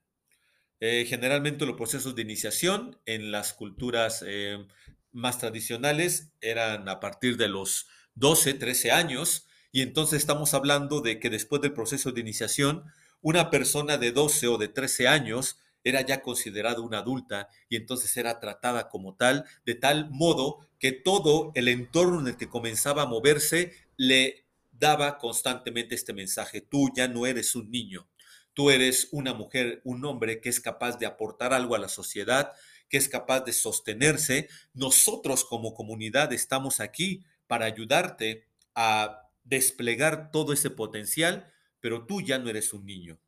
Eh, 0.79 1.05
generalmente 1.07 1.65
los 1.65 1.77
procesos 1.77 2.15
de 2.15 2.21
iniciación 2.21 2.99
en 3.05 3.31
las 3.31 3.53
culturas 3.53 4.23
eh, 4.27 4.65
más 5.11 5.39
tradicionales 5.39 6.31
eran 6.41 6.89
a 6.89 6.99
partir 6.99 7.37
de 7.37 7.47
los 7.47 7.87
12, 8.15 8.55
13 8.55 8.91
años, 8.91 9.47
y 9.71 9.81
entonces 9.81 10.19
estamos 10.19 10.53
hablando 10.53 11.01
de 11.01 11.19
que 11.19 11.29
después 11.29 11.61
del 11.61 11.73
proceso 11.73 12.11
de 12.11 12.21
iniciación, 12.21 12.85
una 13.21 13.49
persona 13.49 13.97
de 13.97 14.11
12 14.11 14.47
o 14.47 14.57
de 14.57 14.67
13 14.67 15.07
años 15.07 15.59
era 15.85 16.01
ya 16.01 16.21
considerada 16.21 16.81
una 16.81 16.97
adulta 16.97 17.47
y 17.69 17.77
entonces 17.77 18.17
era 18.17 18.41
tratada 18.41 18.89
como 18.89 19.15
tal, 19.15 19.45
de 19.65 19.75
tal 19.75 20.09
modo 20.09 20.67
que 20.79 20.91
todo 20.91 21.53
el 21.55 21.69
entorno 21.69 22.19
en 22.19 22.27
el 22.27 22.35
que 22.35 22.49
comenzaba 22.49 23.03
a 23.03 23.07
moverse 23.07 23.71
le 23.95 24.45
daba 24.73 25.17
constantemente 25.17 25.95
este 25.95 26.11
mensaje, 26.11 26.59
tú 26.59 26.89
ya 26.93 27.07
no 27.07 27.25
eres 27.25 27.55
un 27.55 27.71
niño, 27.71 28.09
Tú 28.55 28.71
eres 28.71 29.09
una 29.11 29.33
mujer, 29.33 29.81
un 29.83 30.05
hombre 30.05 30.39
que 30.39 30.47
es 30.47 30.61
capaz 30.61 30.97
de 30.97 31.05
aportar 31.05 31.51
algo 31.51 31.75
a 31.75 31.79
la 31.79 31.89
sociedad, 31.89 32.53
que 32.87 32.95
es 32.95 33.09
capaz 33.09 33.41
de 33.41 33.51
sostenerse. 33.51 34.47
Nosotros 34.73 35.43
como 35.43 35.73
comunidad 35.73 36.31
estamos 36.31 36.79
aquí 36.79 37.25
para 37.47 37.65
ayudarte 37.65 38.47
a 38.73 39.29
desplegar 39.43 40.31
todo 40.31 40.53
ese 40.53 40.69
potencial, 40.69 41.51
pero 41.81 42.05
tú 42.05 42.21
ya 42.21 42.39
no 42.39 42.49
eres 42.49 42.71
un 42.71 42.85
niño. 42.85 43.19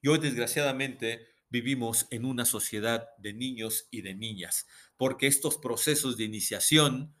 Y 0.00 0.08
hoy 0.08 0.18
desgraciadamente 0.18 1.26
vivimos 1.52 2.06
en 2.10 2.24
una 2.24 2.46
sociedad 2.46 3.08
de 3.18 3.34
niños 3.34 3.86
y 3.90 4.00
de 4.00 4.14
niñas, 4.14 4.66
porque 4.96 5.26
estos 5.26 5.58
procesos 5.58 6.16
de 6.16 6.24
iniciación 6.24 7.14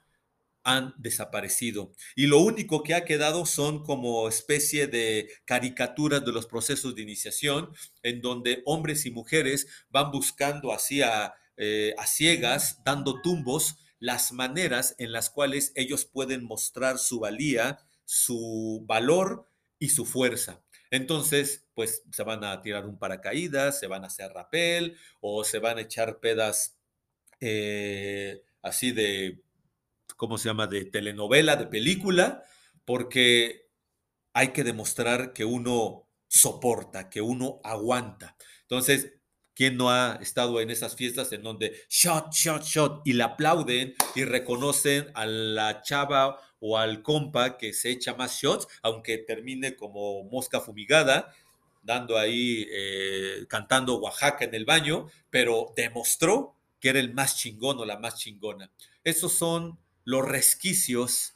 han 0.64 0.94
desaparecido. 0.96 1.92
Y 2.16 2.28
lo 2.28 2.38
único 2.38 2.82
que 2.82 2.94
ha 2.94 3.04
quedado 3.04 3.44
son 3.44 3.84
como 3.84 4.28
especie 4.28 4.86
de 4.86 5.28
caricaturas 5.44 6.24
de 6.24 6.32
los 6.32 6.46
procesos 6.46 6.94
de 6.94 7.02
iniciación, 7.02 7.74
en 8.02 8.22
donde 8.22 8.62
hombres 8.64 9.04
y 9.04 9.10
mujeres 9.10 9.66
van 9.90 10.10
buscando 10.10 10.72
así 10.72 11.02
a, 11.02 11.34
eh, 11.58 11.94
a 11.98 12.06
ciegas, 12.06 12.82
dando 12.84 13.20
tumbos, 13.20 13.76
las 13.98 14.32
maneras 14.32 14.94
en 14.98 15.12
las 15.12 15.28
cuales 15.28 15.72
ellos 15.74 16.06
pueden 16.06 16.44
mostrar 16.44 16.98
su 16.98 17.20
valía, 17.20 17.78
su 18.06 18.82
valor 18.86 19.46
y 19.78 19.90
su 19.90 20.06
fuerza. 20.06 20.62
Entonces, 20.92 21.66
pues 21.74 22.04
se 22.12 22.22
van 22.22 22.44
a 22.44 22.62
tirar 22.62 22.86
un 22.86 22.98
paracaídas, 22.98 23.80
se 23.80 23.88
van 23.88 24.04
a 24.04 24.06
hacer 24.06 24.30
rapel 24.32 24.96
o 25.20 25.42
se 25.42 25.58
van 25.58 25.78
a 25.78 25.80
echar 25.80 26.20
pedas 26.20 26.78
eh, 27.40 28.44
así 28.62 28.92
de 28.92 29.42
¿cómo 30.22 30.38
se 30.38 30.48
llama?, 30.48 30.68
de 30.68 30.84
telenovela, 30.84 31.56
de 31.56 31.66
película, 31.66 32.44
porque 32.84 33.68
hay 34.32 34.52
que 34.52 34.62
demostrar 34.62 35.32
que 35.32 35.44
uno 35.44 36.08
soporta, 36.28 37.10
que 37.10 37.20
uno 37.20 37.60
aguanta. 37.64 38.36
Entonces, 38.60 39.14
¿quién 39.52 39.76
no 39.76 39.90
ha 39.90 40.20
estado 40.22 40.60
en 40.60 40.70
esas 40.70 40.94
fiestas 40.94 41.32
en 41.32 41.42
donde 41.42 41.72
shot, 41.88 42.32
shot, 42.32 42.62
shot 42.62 43.02
y 43.04 43.14
le 43.14 43.24
aplauden 43.24 43.96
y 44.14 44.22
reconocen 44.22 45.10
a 45.14 45.26
la 45.26 45.82
chava 45.82 46.38
o 46.64 46.78
al 46.78 47.02
compa 47.02 47.58
que 47.58 47.72
se 47.72 47.90
echa 47.90 48.14
más 48.14 48.40
shots, 48.40 48.68
aunque 48.82 49.18
termine 49.18 49.74
como 49.74 50.22
mosca 50.22 50.60
fumigada, 50.60 51.34
dando 51.82 52.16
ahí, 52.16 52.68
eh, 52.70 53.46
cantando 53.48 53.98
Oaxaca 53.98 54.44
en 54.44 54.54
el 54.54 54.64
baño, 54.64 55.08
pero 55.28 55.72
demostró 55.76 56.54
que 56.78 56.90
era 56.90 57.00
el 57.00 57.12
más 57.14 57.36
chingón 57.36 57.80
o 57.80 57.84
la 57.84 57.98
más 57.98 58.16
chingona. 58.16 58.70
Esos 59.02 59.32
son 59.32 59.80
los 60.04 60.24
resquicios 60.24 61.34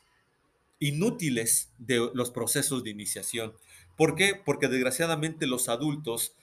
inútiles 0.79 1.73
de 1.79 2.09
los 2.15 2.31
procesos 2.31 2.85
de 2.85 2.91
iniciación. 2.91 3.53
¿Por 3.97 4.15
qué? 4.15 4.35
Porque 4.37 4.69
desgraciadamente 4.69 5.49
los 5.49 5.69
adultos 5.69 6.37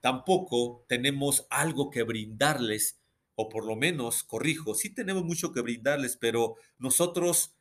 tampoco 0.00 0.84
tenemos 0.88 1.46
algo 1.50 1.90
que 1.90 2.02
brindarles, 2.02 2.98
o 3.36 3.48
por 3.48 3.64
lo 3.64 3.76
menos, 3.76 4.24
corrijo, 4.24 4.74
sí 4.74 4.90
tenemos 4.90 5.22
mucho 5.22 5.52
que 5.52 5.60
brindarles, 5.60 6.16
pero 6.16 6.56
nosotros 6.78 7.54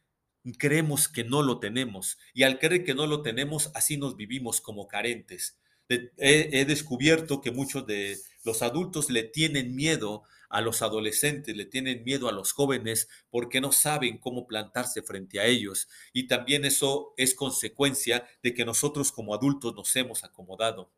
creemos 0.54 1.08
que 1.08 1.24
no 1.24 1.42
lo 1.42 1.60
tenemos. 1.60 2.18
Y 2.34 2.44
al 2.44 2.60
creer 2.60 2.84
que 2.84 2.96
no 2.96 3.08
lo 3.08 3.22
tenemos, 3.22 3.72
así 3.74 3.98
nos 3.98 4.16
vivimos 4.16 4.62
como 4.62 4.88
carentes. 4.88 5.58
He, 5.89 6.66
descubierto 6.66 7.39
que 7.42 7.51
muchos 7.51 7.88
de 7.88 8.18
los 8.44 8.62
adultos 8.62 9.10
le 9.10 9.24
tienen 9.24 9.75
miedo 9.75 10.24
a 10.50 10.62
los 10.62 10.82
adolescentes, 10.82 11.56
le 11.56 11.66
tienen 11.66 12.04
miedo 12.04 12.27
a 12.27 12.34
los 12.34 12.51
jóvenes 12.51 13.08
porque 13.30 13.62
no 13.62 13.72
saben 13.72 14.18
cómo 14.18 14.48
plantarse 14.48 15.01
frente 15.01 15.39
a 15.39 15.46
ellos. 15.46 15.88
Y 16.13 16.27
también 16.27 16.66
eso 16.66 17.13
es 17.18 17.36
consecuencia 17.36 18.27
de 18.44 18.54
que 18.54 18.66
nosotros 18.66 19.12
como 19.12 19.34
adultos 19.34 19.75
nos 19.75 19.96
hemos 19.96 20.24
acomodado. 20.24 20.92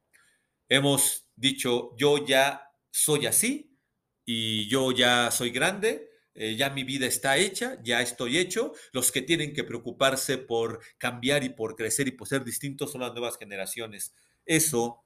Hemos 0.70 1.28
dicho, 1.36 1.96
yo 1.98 2.26
ya 2.26 2.72
soy 2.92 3.26
así 3.26 3.78
y 4.26 4.68
yo 4.68 4.92
ya 4.92 5.32
soy 5.32 5.50
grande, 5.50 6.09
eh, 6.42 6.56
ya 6.56 6.70
mi 6.70 6.86
vida 6.86 7.06
está 7.06 7.36
hecha, 7.36 7.78
ya 7.84 8.02
estoy 8.02 8.38
hecho. 8.38 8.72
Los 8.94 9.12
que 9.12 9.22
tienen 9.22 9.52
que 9.54 9.66
preocuparse 9.66 10.38
por 10.38 10.80
cambiar 10.98 11.44
y 11.44 11.50
por 11.50 11.76
crecer 11.76 12.08
y 12.08 12.12
por 12.12 12.30
ser 12.30 12.46
distintos 12.46 12.94
son 12.94 13.02
las 13.02 13.12
nuevas 13.12 13.38
generaciones. 13.38 14.14
Eso 14.46 15.04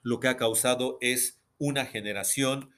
lo 0.00 0.18
que 0.18 0.28
ha 0.28 0.38
causado 0.38 0.96
es 1.02 1.42
una 1.58 1.84
generación, 1.84 2.70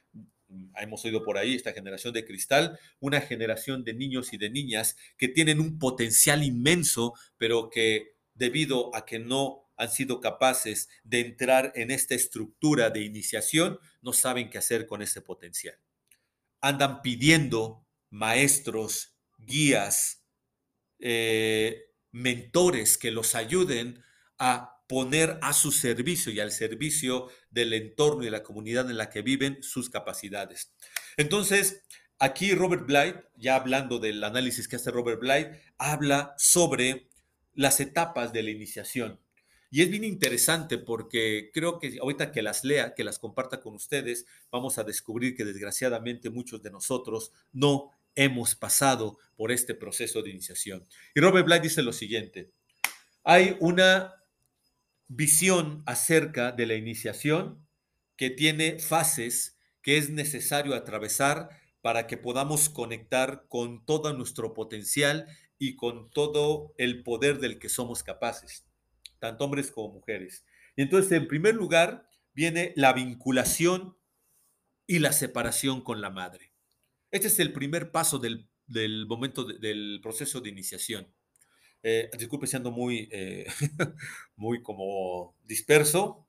hemos 0.77 1.05
oído 1.05 1.23
por 1.23 1.39
ahí, 1.39 1.55
esta 1.55 1.73
generación 1.73 2.13
de 2.13 2.25
cristal, 2.25 2.81
una 2.99 3.21
generación 3.21 3.85
de 3.85 3.95
niños 3.95 4.33
y 4.33 4.39
de 4.39 4.51
niñas 4.51 4.97
que 5.17 5.29
tienen 5.29 5.61
un 5.61 5.79
potencial 5.79 6.43
inmenso, 6.43 7.15
pero 7.39 7.71
que 7.71 8.17
debido 8.35 8.93
a 8.97 9.07
que 9.07 9.21
no 9.21 9.71
han 9.77 9.91
sido 9.91 10.21
capaces 10.21 10.89
de 11.05 11.21
entrar 11.21 11.71
en 11.77 11.93
esta 11.93 12.17
estructura 12.17 12.91
de 12.91 13.03
iniciación, 13.03 13.79
no 14.03 14.13
saben 14.13 14.51
qué 14.51 14.59
hacer 14.59 14.89
con 14.89 15.01
ese 15.01 15.23
potencial. 15.23 15.79
Andan 16.61 17.01
pidiendo 17.03 17.84
maestros, 18.15 19.17
guías, 19.39 20.25
eh, 21.01 21.91
mentores 22.13 22.97
que 22.97 23.11
los 23.11 23.35
ayuden 23.35 24.05
a 24.39 24.83
poner 24.87 25.39
a 25.43 25.53
su 25.53 25.73
servicio 25.73 26.33
y 26.33 26.39
al 26.39 26.53
servicio 26.53 27.29
del 27.51 27.73
entorno 27.73 28.23
y 28.23 28.31
la 28.31 28.45
comunidad 28.45 28.89
en 28.89 28.99
la 28.99 29.11
que 29.11 29.23
viven 29.23 29.63
sus 29.65 29.91
capacidades. 29.91 30.73
Entonces, 31.17 31.83
aquí 32.21 32.55
Robert 32.55 32.87
Blythe, 32.87 33.25
ya 33.37 33.57
hablando 33.57 33.99
del 33.99 34.23
análisis 34.23 34.69
que 34.69 34.77
hace 34.77 34.93
Robert 34.93 35.21
Blythe, 35.21 35.61
habla 35.77 36.35
sobre 36.39 37.09
las 37.53 37.81
etapas 37.81 38.33
de 38.33 38.45
la 38.45 38.51
iniciación. 38.51 39.21
Y 39.73 39.83
es 39.83 39.91
bien 39.91 40.05
interesante 40.05 40.79
porque 40.79 41.51
creo 41.53 41.81
que 41.81 41.99
ahorita 42.01 42.31
que 42.31 42.43
las 42.43 42.63
lea, 42.63 42.95
que 42.95 43.03
las 43.03 43.19
comparta 43.19 43.61
con 43.61 43.75
ustedes, 43.75 44.25
vamos 44.53 44.79
a 44.79 44.85
descubrir 44.85 45.35
que 45.35 45.45
desgraciadamente 45.45 46.31
muchos 46.31 46.63
de 46.63 46.71
nosotros 46.71 47.33
no 47.53 47.91
hemos 48.15 48.55
pasado 48.55 49.19
por 49.37 49.53
este 49.53 49.75
proceso 49.75 50.23
de 50.23 50.31
iniciación. 50.31 50.87
Y 51.15 51.21
Robert 51.21 51.47
Blythe 51.47 51.63
dice 51.63 51.83
lo 51.83 51.93
siguiente, 51.93 52.51
hay 53.23 53.57
una 53.61 54.15
visión 55.09 55.83
acerca 55.87 56.53
de 56.53 56.67
la 56.67 56.75
iniciación 56.75 57.67
que 58.17 58.31
tiene 58.31 58.79
fases 58.79 59.59
que 59.83 59.99
es 59.99 60.11
necesario 60.11 60.75
atravesar 60.75 61.51
para 61.83 62.07
que 62.07 62.17
podamos 62.17 62.71
conectar 62.71 63.45
con 63.49 63.85
todo 63.85 64.13
nuestro 64.15 64.55
potencial 64.55 65.27
y 65.59 65.77
con 65.77 66.11
todo 66.11 66.75
el 66.79 67.03
poder 67.03 67.39
del 67.39 67.59
que 67.59 67.69
somos 67.69 68.03
capaces, 68.03 68.65
tanto 69.19 69.45
hombres 69.45 69.71
como 69.71 69.95
mujeres. 69.95 70.45
Y 70.77 70.83
entonces, 70.83 71.13
en 71.13 71.29
primer 71.29 71.55
lugar, 71.55 72.09
viene 72.33 72.73
la 72.77 72.95
vinculación 72.95 73.99
y 74.87 74.99
la 74.99 75.13
separación 75.13 75.83
con 75.83 76.01
la 76.01 76.11
madre. 76.11 76.54
Este 77.15 77.29
es 77.29 77.39
el 77.39 77.53
primer 77.53 77.93
paso 77.93 78.19
del, 78.19 78.49
momento 79.07 79.45
del 79.45 80.01
proceso 80.03 80.41
de 80.41 80.49
iniciación. 80.51 81.07
Eh, 81.81 82.11
disculpe 82.19 82.49
siendo 82.49 82.73
muy, 82.73 83.09
eh, 83.13 83.47
muy 84.37 84.61
como 84.65 85.37
disperso. 85.45 86.27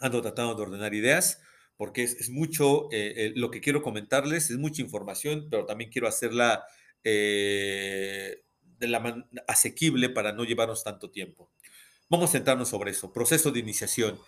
Ando 0.00 0.20
tratando 0.20 0.56
de 0.56 0.62
ordenar 0.62 0.94
ideas 0.94 1.40
porque 1.76 2.02
es, 2.02 2.28
mucho 2.28 2.88
eh, 2.90 3.32
lo 3.36 3.52
que 3.52 3.60
quiero 3.60 3.80
comentarles, 3.80 4.50
es 4.50 4.58
mucha 4.58 4.82
información, 4.82 5.46
pero 5.48 5.64
también 5.64 5.92
quiero 5.92 6.08
hacerla 6.08 6.64
de 7.04 8.42
la 8.80 9.28
asequible 9.46 10.08
para 10.08 10.32
no 10.32 10.42
llevarnos 10.42 10.82
tanto 10.82 11.08
tiempo. 11.12 11.52
Vamos 12.08 12.30
a 12.30 12.32
centrarnos 12.32 12.68
sobre 12.68 12.90
eso. 12.90 13.12
Proceso 13.12 13.52
de 13.52 13.60
iniciación. 13.60 14.18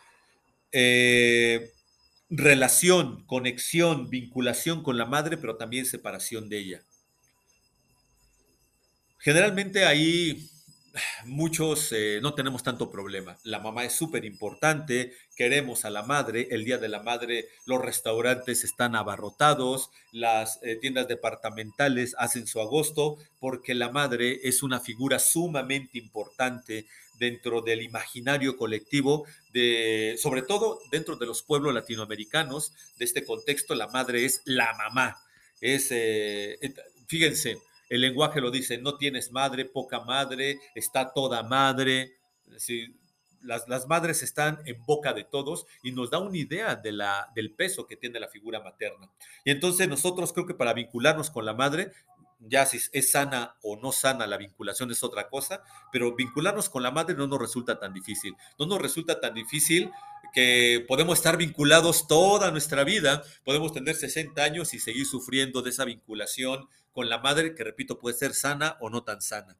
Relación, 2.30 3.24
conexión, 3.26 4.08
vinculación 4.08 4.82
con 4.82 4.96
la 4.96 5.04
madre, 5.04 5.36
pero 5.36 5.56
también 5.56 5.84
separación 5.84 6.48
de 6.48 6.58
ella. 6.58 6.82
Generalmente 9.18 9.84
ahí 9.84 10.48
muchos 11.24 11.92
eh, 11.92 12.20
no 12.22 12.34
tenemos 12.34 12.62
tanto 12.62 12.90
problema. 12.90 13.38
La 13.44 13.58
mamá 13.60 13.84
es 13.84 13.92
súper 13.92 14.24
importante, 14.24 15.12
queremos 15.36 15.84
a 15.84 15.90
la 15.90 16.02
madre, 16.02 16.48
el 16.50 16.64
Día 16.64 16.78
de 16.78 16.88
la 16.88 17.02
Madre 17.02 17.48
los 17.66 17.80
restaurantes 17.80 18.64
están 18.64 18.94
abarrotados, 18.94 19.90
las 20.12 20.58
eh, 20.62 20.76
tiendas 20.76 21.08
departamentales 21.08 22.14
hacen 22.18 22.46
su 22.46 22.60
agosto 22.60 23.18
porque 23.38 23.74
la 23.74 23.90
madre 23.90 24.40
es 24.42 24.62
una 24.62 24.80
figura 24.80 25.18
sumamente 25.18 25.98
importante 25.98 26.86
dentro 27.18 27.60
del 27.60 27.82
imaginario 27.82 28.56
colectivo, 28.56 29.26
de, 29.52 30.16
sobre 30.18 30.42
todo 30.42 30.80
dentro 30.90 31.16
de 31.16 31.26
los 31.26 31.42
pueblos 31.42 31.74
latinoamericanos, 31.74 32.72
de 32.98 33.04
este 33.04 33.24
contexto, 33.24 33.74
la 33.74 33.88
madre 33.88 34.24
es 34.24 34.40
la 34.46 34.74
mamá. 34.74 35.18
Es, 35.60 35.88
eh, 35.90 36.58
fíjense, 37.06 37.58
el 37.90 38.00
lenguaje 38.00 38.40
lo 38.40 38.50
dice, 38.50 38.78
no 38.78 38.96
tienes 38.96 39.32
madre, 39.32 39.64
poca 39.66 40.00
madre, 40.00 40.60
está 40.74 41.12
toda 41.12 41.42
madre. 41.42 42.16
las, 43.42 43.86
madres 43.88 44.22
están 44.22 44.60
en 44.64 44.82
boca 44.86 45.12
de 45.12 45.24
todos 45.24 45.66
y 45.82 45.90
nos 45.90 46.08
da 46.08 46.20
una 46.20 46.38
idea 46.38 46.76
del 46.76 47.54
peso 47.56 47.86
que 47.88 47.96
tiene 47.96 48.20
la 48.20 48.28
figura 48.28 48.60
materna. 48.60 49.10
Y 49.44 49.50
entonces 49.50 49.88
nosotros 49.88 50.32
creo 50.32 50.46
que 50.46 50.54
para 50.54 50.72
vincularnos 50.72 51.30
con 51.30 51.44
la 51.44 51.52
madre, 51.52 51.90
ya 52.40 52.64
si 52.66 52.80
es 52.92 53.10
sana 53.10 53.56
o 53.62 53.76
no 53.76 53.92
sana 53.92 54.26
la 54.26 54.38
vinculación 54.38 54.90
es 54.90 55.02
otra 55.02 55.28
cosa, 55.28 55.62
pero 55.92 56.14
vincularnos 56.16 56.68
con 56.68 56.82
la 56.82 56.90
madre 56.90 57.14
no 57.14 57.26
nos 57.26 57.38
resulta 57.38 57.78
tan 57.78 57.92
difícil. 57.92 58.34
No 58.58 58.66
nos 58.66 58.80
resulta 58.80 59.20
tan 59.20 59.34
difícil 59.34 59.90
que 60.32 60.84
podemos 60.88 61.18
estar 61.18 61.36
vinculados 61.36 62.06
toda 62.06 62.50
nuestra 62.50 62.84
vida, 62.84 63.22
podemos 63.44 63.72
tener 63.72 63.94
60 63.94 64.42
años 64.42 64.74
y 64.74 64.78
seguir 64.78 65.06
sufriendo 65.06 65.62
de 65.62 65.70
esa 65.70 65.84
vinculación 65.84 66.68
con 66.92 67.08
la 67.08 67.18
madre, 67.18 67.54
que 67.54 67.64
repito, 67.64 67.98
puede 67.98 68.16
ser 68.16 68.34
sana 68.34 68.76
o 68.80 68.90
no 68.90 69.04
tan 69.04 69.20
sana. 69.20 69.56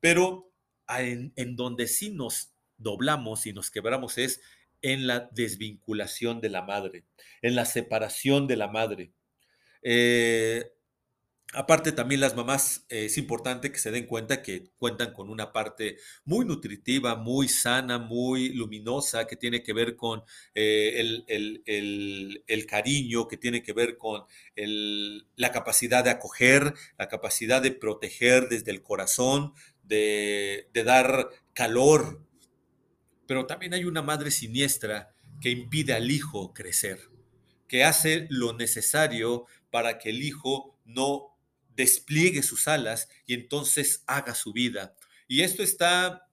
Pero 0.00 0.50
en, 0.88 1.56
donde 1.56 1.86
sí 1.86 2.10
nos 2.10 2.50
doblamos 2.76 3.46
y 3.46 3.52
nos 3.52 3.70
quebramos 3.70 4.18
es 4.18 4.40
en 4.82 5.06
la 5.06 5.30
desvinculación 5.32 6.40
de 6.40 6.50
la 6.50 6.62
madre, 6.62 7.04
en 7.42 7.54
la 7.54 7.64
separación 7.64 8.46
de 8.46 8.56
la 8.56 8.68
madre. 8.68 9.12
Eh, 9.82 10.73
Aparte 11.54 11.92
también 11.92 12.20
las 12.20 12.34
mamás 12.34 12.84
eh, 12.88 13.04
es 13.04 13.16
importante 13.16 13.70
que 13.70 13.78
se 13.78 13.92
den 13.92 14.06
cuenta 14.06 14.42
que 14.42 14.70
cuentan 14.76 15.12
con 15.12 15.30
una 15.30 15.52
parte 15.52 15.98
muy 16.24 16.44
nutritiva, 16.44 17.14
muy 17.14 17.48
sana, 17.48 17.98
muy 17.98 18.48
luminosa, 18.48 19.26
que 19.26 19.36
tiene 19.36 19.62
que 19.62 19.72
ver 19.72 19.94
con 19.94 20.24
eh, 20.54 21.22
el, 21.28 22.66
cariño, 22.66 23.28
que 23.28 23.36
tiene 23.36 23.62
que 23.62 23.72
ver 23.72 23.96
con 23.96 24.24
la 24.56 25.52
capacidad 25.52 26.02
de 26.02 26.10
acoger, 26.10 26.74
la 26.98 27.08
capacidad 27.08 27.62
de 27.62 27.70
proteger 27.70 28.48
desde 28.48 28.72
el 28.72 28.82
corazón, 28.82 29.52
de, 29.84 30.68
de 30.72 30.82
dar 30.82 31.28
calor. 31.52 32.26
Pero 33.26 33.46
también 33.46 33.74
hay 33.74 33.84
una 33.84 34.02
madre 34.02 34.32
siniestra 34.32 35.14
que 35.40 35.50
impide 35.50 35.92
al 35.92 36.10
hijo 36.10 36.52
crecer, 36.52 36.98
que 37.68 37.84
hace 37.84 38.26
lo 38.28 38.54
necesario 38.54 39.46
para 39.70 39.98
que 39.98 40.10
el 40.10 40.22
hijo 40.22 40.78
no 40.84 41.33
despliegue 41.74 42.42
sus 42.42 42.68
alas 42.68 43.08
y 43.26 43.34
entonces 43.34 44.04
haga 44.06 44.34
su 44.34 44.52
vida. 44.52 44.96
Y 45.28 45.42
esto 45.42 45.62
está 45.62 46.28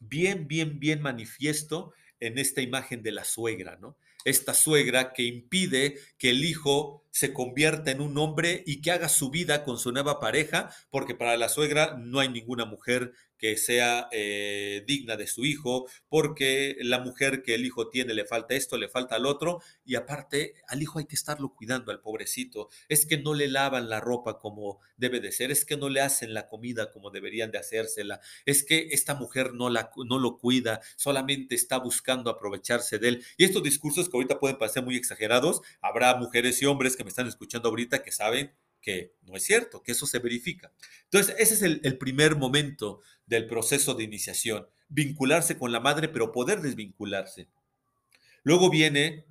bien, 0.00 0.48
bien, 0.48 0.78
bien 0.78 1.00
manifiesto 1.00 1.92
en 2.20 2.38
esta 2.38 2.60
imagen 2.60 3.02
de 3.02 3.12
la 3.12 3.24
suegra, 3.24 3.76
¿no? 3.80 3.96
Esta 4.24 4.54
suegra 4.54 5.12
que 5.12 5.24
impide 5.24 5.98
que 6.16 6.30
el 6.30 6.44
hijo 6.44 7.04
se 7.10 7.34
convierta 7.34 7.90
en 7.90 8.00
un 8.00 8.16
hombre 8.16 8.62
y 8.66 8.80
que 8.80 8.90
haga 8.90 9.10
su 9.10 9.30
vida 9.30 9.64
con 9.64 9.78
su 9.78 9.92
nueva 9.92 10.18
pareja, 10.18 10.70
porque 10.90 11.14
para 11.14 11.36
la 11.36 11.50
suegra 11.50 11.96
no 11.98 12.20
hay 12.20 12.28
ninguna 12.30 12.64
mujer 12.64 13.12
que 13.44 13.58
sea 13.58 14.08
eh, 14.10 14.84
digna 14.86 15.18
de 15.18 15.26
su 15.26 15.44
hijo, 15.44 15.86
porque 16.08 16.78
la 16.80 17.00
mujer 17.00 17.42
que 17.42 17.54
el 17.54 17.66
hijo 17.66 17.90
tiene 17.90 18.14
le 18.14 18.24
falta 18.24 18.54
esto, 18.54 18.78
le 18.78 18.88
falta 18.88 19.16
al 19.16 19.26
otro, 19.26 19.60
y 19.84 19.96
aparte 19.96 20.54
al 20.66 20.80
hijo 20.80 20.98
hay 20.98 21.04
que 21.04 21.14
estarlo 21.14 21.54
cuidando 21.54 21.92
al 21.92 22.00
pobrecito. 22.00 22.70
Es 22.88 23.04
que 23.04 23.18
no 23.18 23.34
le 23.34 23.48
lavan 23.48 23.90
la 23.90 24.00
ropa 24.00 24.38
como 24.38 24.80
debe 24.96 25.20
de 25.20 25.30
ser, 25.30 25.50
es 25.50 25.66
que 25.66 25.76
no 25.76 25.90
le 25.90 26.00
hacen 26.00 26.32
la 26.32 26.48
comida 26.48 26.90
como 26.90 27.10
deberían 27.10 27.50
de 27.50 27.58
hacérsela, 27.58 28.22
es 28.46 28.64
que 28.64 28.88
esta 28.92 29.14
mujer 29.14 29.52
no, 29.52 29.68
la, 29.68 29.90
no 30.06 30.18
lo 30.18 30.38
cuida, 30.38 30.80
solamente 30.96 31.54
está 31.54 31.76
buscando 31.76 32.30
aprovecharse 32.30 32.98
de 32.98 33.08
él. 33.08 33.24
Y 33.36 33.44
estos 33.44 33.62
discursos 33.62 34.08
que 34.08 34.16
ahorita 34.16 34.40
pueden 34.40 34.56
parecer 34.56 34.82
muy 34.82 34.96
exagerados, 34.96 35.60
habrá 35.82 36.16
mujeres 36.16 36.62
y 36.62 36.64
hombres 36.64 36.96
que 36.96 37.04
me 37.04 37.10
están 37.10 37.28
escuchando 37.28 37.68
ahorita 37.68 38.02
que 38.02 38.10
saben 38.10 38.54
que 38.84 39.14
no 39.22 39.34
es 39.34 39.42
cierto, 39.42 39.82
que 39.82 39.92
eso 39.92 40.06
se 40.06 40.18
verifica. 40.18 40.70
Entonces, 41.04 41.34
ese 41.38 41.54
es 41.54 41.62
el, 41.62 41.98
primer 41.98 42.36
momento 42.36 43.00
del 43.26 43.46
proceso 43.46 43.94
de 43.94 44.04
iniciación, 44.04 44.66
vincularse 44.88 45.58
con 45.58 45.72
la 45.72 45.80
madre, 45.80 46.08
pero 46.08 46.32
poder 46.32 46.60
desvincularse. 46.60 47.48
Luego 48.42 48.70
viene 48.70 49.24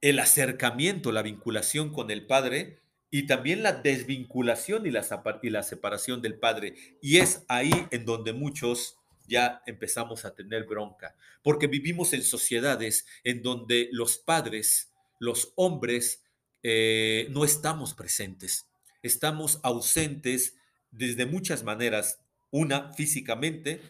el 0.00 0.18
acercamiento, 0.18 1.12
la 1.12 1.22
vinculación 1.22 1.92
con 1.92 2.10
el 2.10 2.26
padre 2.26 2.78
y 3.10 3.26
también 3.26 3.62
la 3.62 3.72
desvinculación 3.72 4.86
y 4.86 4.90
la, 4.90 5.04
y 5.42 5.50
la 5.50 5.62
separación 5.62 6.22
del 6.22 6.38
padre. 6.38 6.74
Y 7.02 7.18
es 7.18 7.44
ahí 7.48 7.72
en 7.90 8.04
donde 8.04 8.32
muchos 8.32 8.96
ya 9.26 9.62
empezamos 9.66 10.24
a 10.24 10.34
tener 10.34 10.64
bronca, 10.64 11.14
porque 11.42 11.66
vivimos 11.66 12.12
en 12.12 12.22
sociedades 12.22 13.06
en 13.24 13.42
donde 13.42 13.88
los 13.92 14.18
padres, 14.18 14.92
los 15.18 15.52
hombres, 15.56 16.24
eh, 16.62 17.28
no 17.30 17.44
estamos 17.44 17.94
presentes 17.94 18.66
estamos 19.02 19.60
ausentes 19.62 20.56
desde 20.90 21.26
muchas 21.26 21.62
maneras. 21.64 22.20
Una, 22.50 22.92
físicamente, 22.94 23.80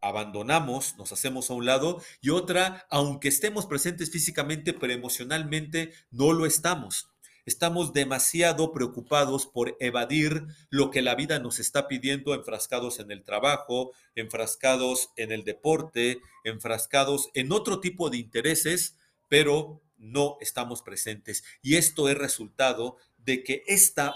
abandonamos, 0.00 0.96
nos 0.96 1.12
hacemos 1.12 1.50
a 1.50 1.54
un 1.54 1.66
lado, 1.66 2.02
y 2.20 2.30
otra, 2.30 2.86
aunque 2.90 3.28
estemos 3.28 3.66
presentes 3.66 4.10
físicamente, 4.10 4.72
pero 4.72 4.92
emocionalmente 4.92 5.92
no 6.10 6.32
lo 6.32 6.46
estamos. 6.46 7.08
Estamos 7.46 7.92
demasiado 7.92 8.72
preocupados 8.72 9.46
por 9.46 9.76
evadir 9.80 10.44
lo 10.68 10.90
que 10.90 11.02
la 11.02 11.14
vida 11.14 11.38
nos 11.38 11.58
está 11.58 11.88
pidiendo, 11.88 12.34
enfrascados 12.34 13.00
en 13.00 13.10
el 13.10 13.24
trabajo, 13.24 13.92
enfrascados 14.14 15.10
en 15.16 15.32
el 15.32 15.44
deporte, 15.44 16.20
enfrascados 16.44 17.30
en 17.34 17.52
otro 17.52 17.80
tipo 17.80 18.10
de 18.10 18.18
intereses, 18.18 18.96
pero 19.28 19.82
no 19.96 20.36
estamos 20.40 20.82
presentes. 20.82 21.44
Y 21.62 21.76
esto 21.76 22.08
es 22.08 22.16
resultado 22.16 22.96
de 23.18 23.42
que 23.42 23.62
esta 23.66 24.14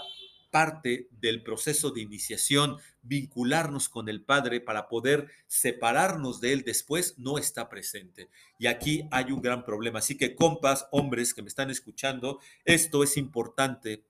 parte 0.55 1.09
del 1.11 1.43
proceso 1.43 1.91
de 1.91 1.99
iniciación, 1.99 2.77
vincularnos 3.01 3.89
con 3.89 4.07
el 4.07 4.23
Padre 4.23 4.61
para 4.61 4.87
poder 4.87 5.27
separarnos 5.47 6.39
de 6.39 6.53
Él 6.53 6.63
después, 6.63 7.15
no 7.17 7.37
está 7.37 7.67
presente. 7.67 8.29
Y 8.57 8.67
aquí 8.67 9.05
hay 9.11 9.33
un 9.33 9.41
gran 9.41 9.65
problema. 9.65 9.99
Así 9.99 10.15
que, 10.15 10.33
compas, 10.33 10.87
hombres 10.91 11.33
que 11.33 11.41
me 11.41 11.49
están 11.49 11.71
escuchando, 11.71 12.39
esto 12.63 13.03
es 13.03 13.17
importante 13.17 14.05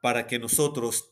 para 0.00 0.28
que 0.28 0.38
nosotros 0.38 1.10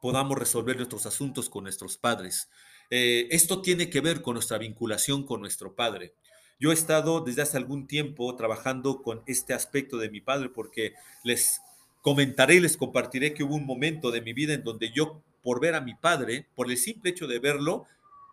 podamos 0.00 0.38
resolver 0.38 0.76
nuestros 0.76 1.04
asuntos 1.04 1.50
con 1.50 1.64
nuestros 1.64 1.98
padres. 1.98 2.48
Eh, 2.88 3.28
esto 3.30 3.60
tiene 3.60 3.90
que 3.90 4.00
ver 4.00 4.22
con 4.22 4.36
nuestra 4.36 4.56
vinculación 4.56 5.26
con 5.26 5.42
nuestro 5.42 5.74
Padre. 5.74 6.14
Yo 6.58 6.70
he 6.70 6.74
estado 6.74 7.20
desde 7.20 7.42
hace 7.42 7.58
algún 7.58 7.86
tiempo 7.86 8.34
trabajando 8.36 9.02
con 9.02 9.22
este 9.26 9.52
aspecto 9.52 9.98
de 9.98 10.08
mi 10.08 10.22
padre 10.22 10.48
porque 10.48 10.94
les 11.24 11.60
Comentaré 12.04 12.56
y 12.56 12.60
les 12.60 12.76
compartiré 12.76 13.32
que 13.32 13.44
hubo 13.44 13.54
un 13.54 13.64
momento 13.64 14.10
de 14.10 14.20
mi 14.20 14.34
vida 14.34 14.52
en 14.52 14.62
donde 14.62 14.92
yo, 14.92 15.22
por 15.42 15.58
ver 15.58 15.74
a 15.74 15.80
mi 15.80 15.94
padre, 15.94 16.46
por 16.54 16.70
el 16.70 16.76
simple 16.76 17.12
hecho 17.12 17.26
de 17.26 17.38
verlo, 17.38 17.86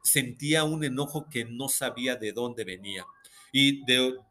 sentía 0.04 0.66
un 0.66 0.84
enojo 0.84 1.30
que 1.30 1.46
no 1.46 1.70
sabía 1.70 2.18
de 2.18 2.34
dónde 2.34 2.66
venía. 2.66 3.06
Y 3.54 3.86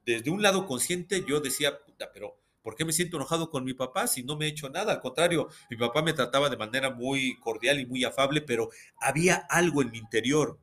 desde 0.05 0.31
un 0.31 0.42
lado 0.42 0.66
consciente 0.66 1.24
yo 1.26 1.40
decía, 1.40 1.83
puta, 1.87 2.11
pero 2.12 2.37
¿por 2.61 2.76
qué 2.76 2.85
me 2.85 2.92
siento 2.92 3.16
enojado 3.16 3.48
con 3.48 3.64
mi 3.64 3.72
papá 3.72 4.09
si 4.09 4.22
no 4.22 4.37
me 4.37 4.44
he 4.44 4.48
hecho 4.48 4.68
nada? 4.68 4.92
Al 4.92 5.00
contrario, 5.00 5.48
mi 5.70 5.79
papá 5.79 6.03
me 6.03 6.12
trataba 6.12 6.50
de 6.50 6.59
manera 6.59 6.90
muy 6.90 7.38
cordial 7.40 7.81
y 7.81 7.87
muy 7.87 8.05
afable, 8.05 8.42
pero 8.42 8.68
había 9.00 9.37
algo 9.48 9.81
en 9.81 9.90
mi 9.90 9.96
interior 9.96 10.59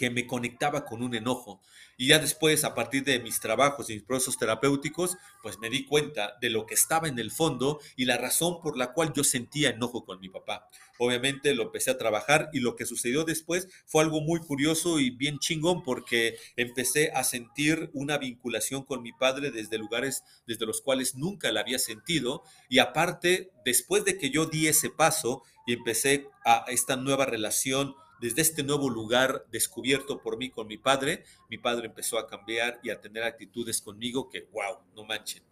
que 0.00 0.08
me 0.08 0.26
conectaba 0.26 0.86
con 0.86 1.02
un 1.02 1.14
enojo. 1.14 1.60
Y 1.98 2.06
ya 2.06 2.18
después, 2.18 2.64
a 2.64 2.74
partir 2.74 3.04
de 3.04 3.18
mis 3.18 3.38
trabajos 3.38 3.90
y 3.90 3.92
mis 3.92 4.02
procesos 4.02 4.38
terapéuticos, 4.38 5.18
pues 5.42 5.58
me 5.58 5.68
di 5.68 5.84
cuenta 5.84 6.38
de 6.40 6.48
lo 6.48 6.64
que 6.64 6.72
estaba 6.72 7.06
en 7.06 7.18
el 7.18 7.30
fondo 7.30 7.80
y 7.96 8.06
la 8.06 8.16
razón 8.16 8.62
por 8.62 8.78
la 8.78 8.94
cual 8.94 9.12
yo 9.12 9.24
sentía 9.24 9.68
enojo 9.68 10.06
con 10.06 10.18
mi 10.18 10.30
papá. 10.30 10.70
Obviamente 10.98 11.54
lo 11.54 11.64
empecé 11.64 11.90
a 11.90 11.98
trabajar 11.98 12.48
y 12.54 12.60
lo 12.60 12.76
que 12.76 12.86
sucedió 12.86 13.24
después 13.24 13.68
fue 13.84 14.02
algo 14.02 14.22
muy 14.22 14.40
curioso 14.40 15.00
y 15.00 15.10
bien 15.10 15.38
chingón 15.38 15.82
porque 15.82 16.38
empecé 16.56 17.10
a 17.14 17.22
sentir 17.22 17.90
una 17.92 18.16
vinculación 18.16 18.84
con 18.84 19.02
mi 19.02 19.12
padre 19.12 19.50
desde 19.50 19.76
lugares 19.76 20.24
desde 20.46 20.64
los 20.64 20.80
cuales 20.80 21.14
nunca 21.14 21.52
la 21.52 21.60
había 21.60 21.78
sentido 21.78 22.42
y 22.70 22.78
aparte, 22.78 23.50
después 23.66 24.06
de 24.06 24.16
que 24.16 24.30
yo 24.30 24.46
di 24.46 24.66
ese 24.66 24.88
paso 24.88 25.42
y 25.66 25.74
empecé 25.74 26.26
a 26.46 26.64
esta 26.68 26.96
nueva 26.96 27.26
relación 27.26 27.94
desde 28.20 28.42
este 28.42 28.62
nuevo 28.62 28.90
lugar 28.90 29.46
descubierto 29.50 30.20
por 30.20 30.36
mí 30.36 30.50
con 30.50 30.66
mi 30.66 30.76
padre, 30.76 31.24
mi 31.48 31.58
padre 31.58 31.86
empezó 31.86 32.18
a 32.18 32.26
cambiar 32.26 32.78
y 32.82 32.90
a 32.90 33.00
tener 33.00 33.22
actitudes 33.22 33.80
conmigo 33.80 34.28
que, 34.28 34.46
wow, 34.52 34.78
no 34.94 35.04
manchen. 35.04 35.42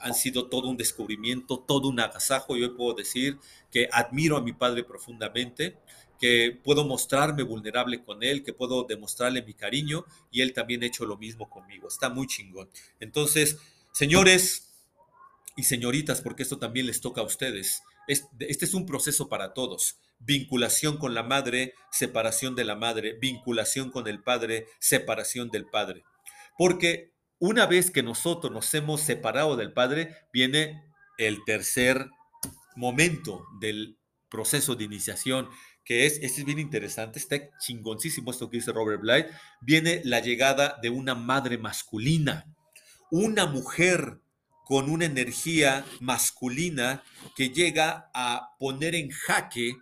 Han 0.00 0.14
sido 0.14 0.48
todo 0.48 0.68
un 0.68 0.76
descubrimiento, 0.76 1.58
todo 1.58 1.88
un 1.88 2.00
agasajo. 2.00 2.56
Yo 2.56 2.76
puedo 2.76 2.94
decir 2.94 3.38
que 3.70 3.88
admiro 3.92 4.36
a 4.36 4.42
mi 4.42 4.52
padre 4.52 4.84
profundamente, 4.84 5.78
que 6.18 6.58
puedo 6.64 6.86
mostrarme 6.86 7.42
vulnerable 7.42 8.02
con 8.02 8.22
él, 8.22 8.42
que 8.42 8.52
puedo 8.52 8.84
demostrarle 8.84 9.42
mi 9.42 9.54
cariño 9.54 10.04
y 10.30 10.40
él 10.40 10.52
también 10.52 10.82
ha 10.82 10.86
hecho 10.86 11.04
lo 11.04 11.16
mismo 11.16 11.48
conmigo. 11.48 11.88
Está 11.88 12.08
muy 12.08 12.26
chingón. 12.26 12.68
Entonces, 13.00 13.58
señores 13.92 14.70
y 15.56 15.64
señoritas, 15.64 16.20
porque 16.20 16.42
esto 16.42 16.58
también 16.58 16.86
les 16.86 17.00
toca 17.00 17.22
a 17.22 17.24
ustedes, 17.24 17.82
este 18.06 18.64
es 18.64 18.74
un 18.74 18.86
proceso 18.86 19.28
para 19.28 19.54
todos 19.54 19.98
vinculación 20.18 20.98
con 20.98 21.14
la 21.14 21.22
madre, 21.22 21.74
separación 21.90 22.54
de 22.54 22.64
la 22.64 22.76
madre, 22.76 23.16
vinculación 23.20 23.90
con 23.90 24.06
el 24.08 24.22
padre, 24.22 24.66
separación 24.80 25.50
del 25.50 25.66
padre. 25.66 26.04
Porque 26.58 27.12
una 27.38 27.66
vez 27.66 27.90
que 27.90 28.02
nosotros 28.02 28.52
nos 28.52 28.72
hemos 28.74 29.02
separado 29.02 29.56
del 29.56 29.72
padre, 29.72 30.16
viene 30.32 30.82
el 31.18 31.44
tercer 31.44 32.08
momento 32.76 33.46
del 33.60 33.98
proceso 34.30 34.74
de 34.74 34.84
iniciación, 34.84 35.48
que 35.84 36.06
es, 36.06 36.14
este 36.14 36.40
es 36.40 36.44
bien 36.44 36.58
interesante, 36.58 37.18
está 37.18 37.36
chingoncísimo 37.58 38.30
esto 38.30 38.50
que 38.50 38.56
dice 38.56 38.72
Robert 38.72 39.00
Blythe, 39.00 39.30
viene 39.60 40.00
la 40.04 40.20
llegada 40.20 40.78
de 40.82 40.90
una 40.90 41.14
madre 41.14 41.58
masculina, 41.58 42.44
una 43.10 43.46
mujer 43.46 44.20
con 44.64 44.90
una 44.90 45.04
energía 45.04 45.84
masculina 46.00 47.04
que 47.36 47.50
llega 47.50 48.10
a 48.12 48.56
poner 48.58 48.96
en 48.96 49.10
jaque 49.10 49.76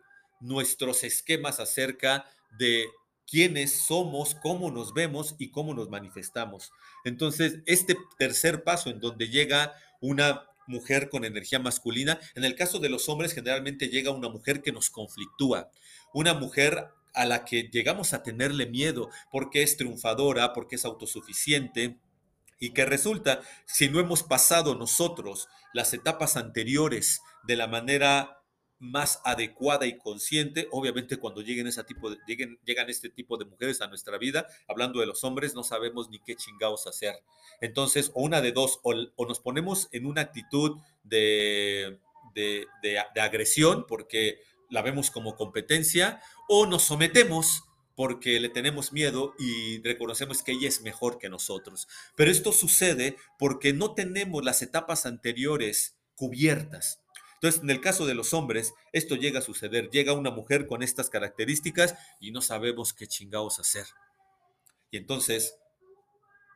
nuestros 0.44 1.04
esquemas 1.04 1.58
acerca 1.60 2.26
de 2.58 2.86
quiénes 3.26 3.86
somos, 3.86 4.34
cómo 4.34 4.70
nos 4.70 4.92
vemos 4.92 5.34
y 5.38 5.50
cómo 5.50 5.74
nos 5.74 5.88
manifestamos. 5.88 6.70
Entonces, 7.04 7.60
este 7.66 7.96
tercer 8.18 8.62
paso 8.62 8.90
en 8.90 9.00
donde 9.00 9.28
llega 9.28 9.74
una 10.00 10.44
mujer 10.66 11.08
con 11.08 11.24
energía 11.24 11.58
masculina, 11.58 12.20
en 12.34 12.44
el 12.44 12.54
caso 12.54 12.78
de 12.78 12.90
los 12.90 13.08
hombres 13.08 13.32
generalmente 13.32 13.88
llega 13.88 14.10
una 14.10 14.28
mujer 14.28 14.62
que 14.62 14.72
nos 14.72 14.90
conflictúa, 14.90 15.70
una 16.12 16.34
mujer 16.34 16.88
a 17.14 17.24
la 17.26 17.44
que 17.44 17.70
llegamos 17.72 18.12
a 18.12 18.22
tenerle 18.22 18.66
miedo 18.66 19.08
porque 19.30 19.62
es 19.62 19.76
triunfadora, 19.76 20.52
porque 20.52 20.76
es 20.76 20.84
autosuficiente, 20.84 21.98
y 22.60 22.70
que 22.70 22.84
resulta, 22.84 23.40
si 23.66 23.88
no 23.88 24.00
hemos 24.00 24.22
pasado 24.22 24.74
nosotros 24.74 25.48
las 25.72 25.92
etapas 25.92 26.36
anteriores 26.36 27.20
de 27.46 27.56
la 27.56 27.66
manera 27.66 28.43
más 28.78 29.20
adecuada 29.24 29.86
y 29.86 29.98
consciente. 29.98 30.68
Obviamente 30.70 31.16
cuando 31.16 31.40
lleguen, 31.40 31.66
ese 31.66 31.84
tipo 31.84 32.10
lleguen, 32.26 32.58
llegan 32.64 32.90
este 32.90 33.08
tipo 33.08 33.36
de 33.36 33.44
mujeres 33.44 33.80
a 33.80 33.88
nuestra 33.88 34.18
vida, 34.18 34.46
hablando 34.68 35.00
de 35.00 35.06
los 35.06 35.24
hombres, 35.24 35.54
no 35.54 35.62
sabemos 35.64 36.10
ni 36.10 36.18
qué 36.20 36.36
chingados 36.36 36.86
hacer. 36.86 37.14
Entonces, 37.60 38.10
o 38.14 38.22
una 38.22 38.40
de 38.40 38.52
dos, 38.52 38.80
o, 38.82 38.94
nos 39.26 39.40
ponemos 39.40 39.88
en 39.92 40.06
una 40.06 40.22
actitud 40.22 40.78
de, 41.02 41.98
de 42.34 43.20
agresión 43.20 43.86
porque 43.86 44.40
la 44.70 44.82
vemos 44.82 45.10
como 45.10 45.36
competencia, 45.36 46.20
o 46.48 46.66
nos 46.66 46.82
sometemos 46.82 47.64
porque 47.96 48.40
le 48.40 48.48
tenemos 48.48 48.92
miedo 48.92 49.34
y 49.38 49.80
reconocemos 49.82 50.42
que 50.42 50.52
ella 50.52 50.68
es 50.68 50.82
mejor 50.82 51.18
que 51.18 51.28
nosotros. 51.28 51.86
Pero 52.16 52.30
esto 52.30 52.52
sucede 52.52 53.16
porque 53.38 53.72
no 53.72 53.94
tenemos 53.94 54.44
las 54.44 54.62
etapas 54.62 55.06
anteriores 55.06 55.96
cubiertas. 56.16 57.03
Entonces, 57.44 57.62
en 57.62 57.68
el 57.68 57.82
caso 57.82 58.06
de 58.06 58.14
los 58.14 58.32
hombres, 58.32 58.72
esto 58.94 59.16
llega 59.16 59.40
a 59.40 59.42
suceder. 59.42 59.90
Llega 59.90 60.14
una 60.14 60.30
mujer 60.30 60.66
con 60.66 60.82
estas 60.82 61.10
características 61.10 61.94
y 62.18 62.30
no 62.30 62.40
sabemos 62.40 62.94
qué 62.94 63.06
chingados 63.06 63.58
hacer. 63.58 63.84
Y 64.90 64.96
entonces 64.96 65.54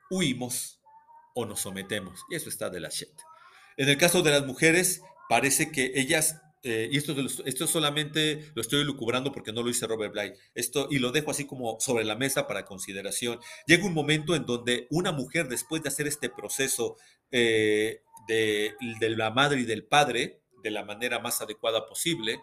huimos 0.09 0.81
o 1.35 1.45
nos 1.45 1.61
sometemos. 1.61 2.25
Y 2.31 2.37
eso 2.37 2.49
está 2.49 2.71
de 2.71 2.81
la 2.81 2.89
shit. 2.89 3.11
En 3.77 3.91
el 3.91 3.99
caso 3.99 4.23
de 4.23 4.31
las 4.31 4.47
mujeres, 4.47 5.03
parece 5.29 5.71
que 5.71 5.93
ellas 5.95 6.41
eh, 6.63 6.89
y 6.91 6.97
esto, 6.97 7.15
esto 7.45 7.67
solamente 7.67 8.51
lo 8.55 8.63
estoy 8.63 8.83
lucubrando 8.83 9.31
porque 9.31 9.53
no 9.53 9.61
lo 9.61 9.69
dice 9.69 9.87
Robert 9.87 10.13
Bly, 10.13 10.33
esto, 10.55 10.89
y 10.91 11.01
lo 11.01 11.13
dejo 11.13 11.31
así 11.31 11.45
como 11.45 11.79
sobre 11.81 12.05
la 12.05 12.17
mesa 12.17 12.47
para 12.47 12.65
consideración. 12.65 13.41
Llega 13.67 13.85
un 13.85 13.93
momento 13.93 14.35
en 14.35 14.47
donde 14.47 14.87
una 14.89 15.13
mujer, 15.13 15.49
después 15.49 15.83
de 15.83 15.91
hacer 15.91 16.07
este 16.07 16.31
proceso 16.31 16.97
eh, 17.31 18.01
de, 18.27 18.75
de, 19.01 19.11
la 19.11 19.31
madre 19.31 19.61
y 19.61 19.65
del 19.65 19.85
padre, 19.85 20.41
de 20.63 20.71
la 20.71 20.85
manera 20.85 21.19
más 21.19 21.41
adecuada 21.41 21.87
posible, 21.87 22.41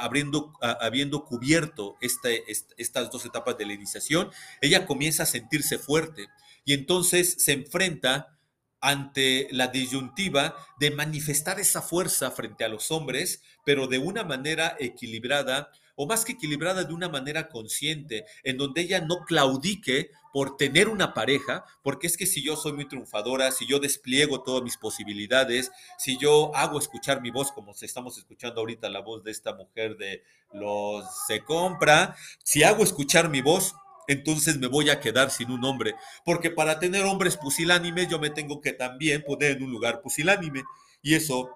abriendo, 0.00 0.52
habiendo 0.60 1.24
cubierto 1.24 1.96
este, 2.00 2.44
estas 2.76 3.10
dos 3.10 3.24
etapas 3.24 3.56
de 3.56 3.66
la 3.66 3.72
iniciación, 3.72 4.30
ella 4.60 4.86
comienza 4.86 5.22
a 5.22 5.26
sentirse 5.26 5.78
fuerte 5.78 6.28
y 6.64 6.74
entonces 6.74 7.36
se 7.38 7.52
enfrenta 7.52 8.38
ante 8.80 9.48
la 9.50 9.68
disyuntiva 9.68 10.54
de 10.78 10.90
manifestar 10.90 11.58
esa 11.58 11.80
fuerza 11.80 12.30
frente 12.30 12.64
a 12.64 12.68
los 12.68 12.90
hombres, 12.90 13.42
pero 13.64 13.86
de 13.86 13.98
una 13.98 14.24
manera 14.24 14.76
equilibrada, 14.78 15.70
o 15.96 16.06
más 16.06 16.24
que 16.24 16.32
equilibrada, 16.32 16.84
de 16.84 16.94
una 16.94 17.08
manera 17.08 17.48
consciente, 17.48 18.24
en 18.44 18.56
donde 18.56 18.82
ella 18.82 19.00
no 19.00 19.24
claudique 19.24 20.10
por 20.32 20.58
tener 20.58 20.88
una 20.88 21.14
pareja, 21.14 21.64
porque 21.82 22.06
es 22.06 22.16
que 22.16 22.26
si 22.26 22.42
yo 22.42 22.56
soy 22.56 22.74
muy 22.74 22.86
triunfadora, 22.86 23.50
si 23.50 23.66
yo 23.66 23.78
despliego 23.78 24.42
todas 24.42 24.62
mis 24.62 24.76
posibilidades, 24.76 25.72
si 25.98 26.18
yo 26.18 26.54
hago 26.54 26.78
escuchar 26.78 27.22
mi 27.22 27.30
voz, 27.30 27.50
como 27.52 27.72
estamos 27.80 28.18
escuchando 28.18 28.60
ahorita 28.60 28.90
la 28.90 29.00
voz 29.00 29.24
de 29.24 29.30
esta 29.30 29.54
mujer 29.54 29.96
de 29.96 30.22
los 30.52 31.04
se 31.26 31.42
compra, 31.42 32.14
si 32.44 32.62
hago 32.62 32.84
escuchar 32.84 33.30
mi 33.30 33.40
voz, 33.40 33.74
entonces 34.08 34.58
me 34.58 34.66
voy 34.66 34.90
a 34.90 35.00
quedar 35.00 35.30
sin 35.30 35.50
un 35.50 35.64
hombre, 35.64 35.94
porque 36.24 36.50
para 36.50 36.78
tener 36.78 37.04
hombres 37.04 37.38
pusilánimes 37.38 38.08
yo 38.08 38.18
me 38.18 38.30
tengo 38.30 38.60
que 38.60 38.72
también 38.72 39.24
poner 39.26 39.56
en 39.56 39.62
un 39.62 39.70
lugar 39.70 40.02
pusilánime, 40.02 40.62
y 41.02 41.14
eso, 41.14 41.48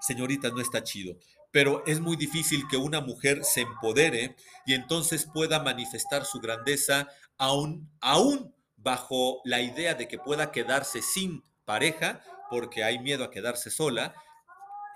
señorita, 0.00 0.50
no 0.50 0.60
está 0.60 0.82
chido. 0.84 1.16
Pero 1.58 1.82
es 1.86 1.98
muy 1.98 2.16
difícil 2.16 2.68
que 2.70 2.76
una 2.76 3.00
mujer 3.00 3.42
se 3.42 3.62
empodere 3.62 4.36
y 4.64 4.74
entonces 4.74 5.26
pueda 5.26 5.60
manifestar 5.60 6.24
su 6.24 6.38
grandeza 6.38 7.08
aún, 7.36 7.90
aún 8.00 8.54
bajo 8.76 9.40
la 9.42 9.60
idea 9.60 9.94
de 9.94 10.06
que 10.06 10.20
pueda 10.20 10.52
quedarse 10.52 11.02
sin 11.02 11.42
pareja 11.64 12.22
porque 12.48 12.84
hay 12.84 13.00
miedo 13.00 13.24
a 13.24 13.32
quedarse 13.32 13.70
sola 13.70 14.14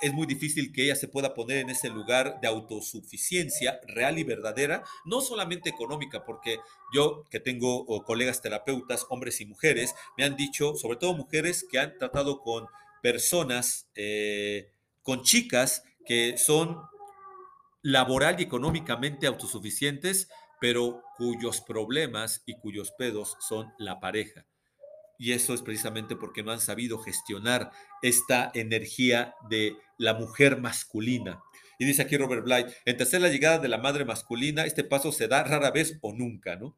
es 0.00 0.12
muy 0.12 0.24
difícil 0.24 0.70
que 0.72 0.84
ella 0.84 0.94
se 0.94 1.08
pueda 1.08 1.34
poner 1.34 1.56
en 1.56 1.70
ese 1.70 1.88
lugar 1.88 2.38
de 2.40 2.46
autosuficiencia 2.46 3.80
real 3.88 4.20
y 4.20 4.22
verdadera, 4.22 4.84
no 5.04 5.20
solamente 5.20 5.70
económica, 5.70 6.24
porque 6.24 6.58
yo 6.94 7.24
que 7.28 7.40
tengo 7.40 7.86
colegas 8.04 8.40
terapeutas, 8.40 9.04
hombres 9.10 9.40
y 9.40 9.46
mujeres, 9.46 9.94
me 10.16 10.22
han 10.22 10.36
dicho, 10.36 10.76
sobre 10.76 10.96
todo 10.96 11.14
mujeres 11.14 11.66
que 11.68 11.80
han 11.80 11.98
tratado 11.98 12.40
con 12.40 12.66
personas, 13.00 13.88
eh, 13.96 14.70
con 15.02 15.22
chicas 15.22 15.82
que 16.06 16.36
son 16.38 16.80
laboral 17.82 18.38
y 18.38 18.44
económicamente 18.44 19.26
autosuficientes, 19.26 20.28
pero 20.60 21.02
cuyos 21.16 21.60
problemas 21.60 22.42
y 22.46 22.54
cuyos 22.58 22.92
pedos 22.92 23.36
son 23.40 23.72
la 23.78 24.00
pareja. 24.00 24.46
Y 25.18 25.32
eso 25.32 25.54
es 25.54 25.62
precisamente 25.62 26.16
porque 26.16 26.42
no 26.42 26.52
han 26.52 26.60
sabido 26.60 26.98
gestionar 26.98 27.70
esta 28.02 28.50
energía 28.54 29.34
de 29.48 29.76
la 29.98 30.14
mujer 30.14 30.60
masculina. 30.60 31.42
Y 31.78 31.84
dice 31.84 32.02
aquí 32.02 32.16
Robert 32.16 32.44
Blight, 32.44 32.68
en 32.84 32.96
tercer 32.96 33.20
la 33.20 33.28
llegada 33.28 33.58
de 33.58 33.68
la 33.68 33.78
madre 33.78 34.04
masculina, 34.04 34.64
este 34.64 34.84
paso 34.84 35.12
se 35.12 35.28
da 35.28 35.42
rara 35.42 35.70
vez 35.70 35.98
o 36.00 36.12
nunca, 36.12 36.56
¿no? 36.56 36.76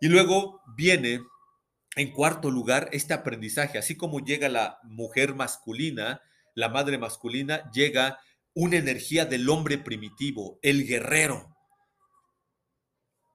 Y 0.00 0.08
luego 0.08 0.62
viene 0.76 1.20
en 1.96 2.12
cuarto 2.12 2.50
lugar 2.50 2.88
este 2.92 3.14
aprendizaje, 3.14 3.78
así 3.78 3.96
como 3.96 4.20
llega 4.20 4.48
la 4.48 4.78
mujer 4.82 5.34
masculina, 5.34 6.22
la 6.54 6.68
madre 6.68 6.98
masculina, 6.98 7.70
llega 7.72 8.18
una 8.54 8.76
energía 8.76 9.26
del 9.26 9.48
hombre 9.48 9.78
primitivo, 9.78 10.58
el 10.62 10.86
guerrero, 10.86 11.56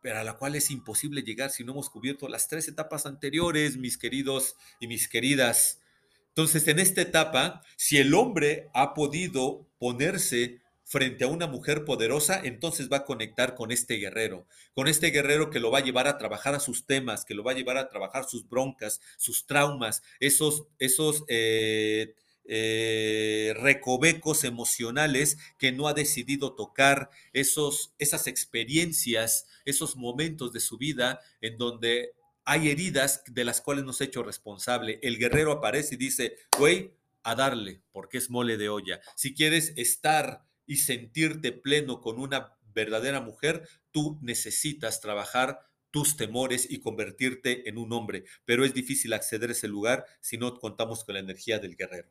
pero 0.01 0.19
a 0.19 0.23
la 0.23 0.37
cual 0.37 0.55
es 0.55 0.69
imposible 0.69 1.23
llegar 1.23 1.49
si 1.49 1.63
no 1.63 1.71
hemos 1.71 1.89
cubierto 1.89 2.27
las 2.27 2.47
tres 2.47 2.67
etapas 2.67 3.05
anteriores, 3.07 3.77
mis 3.77 3.97
queridos 3.97 4.55
y 4.79 4.87
mis 4.87 5.07
queridas. 5.07 5.79
Entonces, 6.27 6.67
en 6.67 6.79
esta 6.79 7.01
etapa, 7.01 7.63
si 7.75 7.97
el 7.97 8.13
hombre 8.13 8.69
ha 8.73 8.93
podido 8.93 9.67
ponerse 9.79 10.61
frente 10.83 11.23
a 11.23 11.27
una 11.27 11.47
mujer 11.47 11.85
poderosa, 11.85 12.39
entonces 12.43 12.89
va 12.91 12.97
a 12.97 13.05
conectar 13.05 13.55
con 13.55 13.71
este 13.71 13.95
guerrero, 13.95 14.45
con 14.75 14.87
este 14.87 15.09
guerrero 15.09 15.49
que 15.49 15.59
lo 15.59 15.71
va 15.71 15.79
a 15.79 15.83
llevar 15.83 16.07
a 16.07 16.19
trabajar 16.19 16.53
a 16.53 16.59
sus 16.59 16.85
temas, 16.85 17.25
que 17.25 17.33
lo 17.33 17.43
va 17.43 17.53
a 17.53 17.55
llevar 17.55 17.77
a 17.77 17.89
trabajar 17.89 18.25
sus 18.25 18.47
broncas, 18.47 19.01
sus 19.17 19.47
traumas, 19.47 20.03
esos, 20.19 20.67
esos 20.77 21.23
eh, 21.27 22.13
eh, 22.47 23.53
recovecos 23.57 24.43
emocionales 24.43 25.37
que 25.57 25.71
no 25.71 25.87
ha 25.87 25.93
decidido 25.93 26.53
tocar, 26.55 27.09
esos, 27.33 27.93
esas 27.97 28.27
experiencias, 28.27 29.47
esos 29.65 29.95
momentos 29.95 30.53
de 30.53 30.59
su 30.59 30.77
vida 30.77 31.19
en 31.41 31.57
donde 31.57 32.13
hay 32.45 32.69
heridas 32.69 33.23
de 33.27 33.43
las 33.43 33.61
cuales 33.61 33.85
nos 33.85 33.99
ha 34.01 34.05
hecho 34.05 34.23
responsable. 34.23 34.99
El 35.01 35.17
guerrero 35.17 35.51
aparece 35.51 35.95
y 35.95 35.97
dice, 35.97 36.37
güey, 36.57 36.93
a 37.23 37.33
darle, 37.33 37.81
porque 37.91 38.19
es 38.19 38.29
mole 38.29 38.57
de 38.57 38.69
olla. 38.69 39.01
Si 39.15 39.33
quieres 39.33 39.73
estar 39.75 40.45
y 40.67 40.77
sentirte 40.77 41.51
pleno 41.51 42.01
con 42.01 42.19
una 42.19 42.55
verdadera 42.73 43.19
mujer, 43.21 43.67
tú 43.91 44.19
necesitas 44.21 45.01
trabajar 45.01 45.59
tus 45.89 46.17
temores 46.17 46.69
y 46.69 46.81
convertirte 46.81 47.67
en 47.69 47.77
un 47.77 47.93
hombre, 47.93 48.25
pero 48.43 48.65
es 48.65 48.73
difícil 48.73 49.13
acceder 49.13 49.49
a 49.49 49.53
ese 49.53 49.67
lugar 49.67 50.05
si 50.19 50.37
no 50.37 50.59
contamos 50.59 51.03
con 51.03 51.13
la 51.13 51.21
energía 51.21 51.57
del 51.57 51.75
guerrero. 51.75 52.09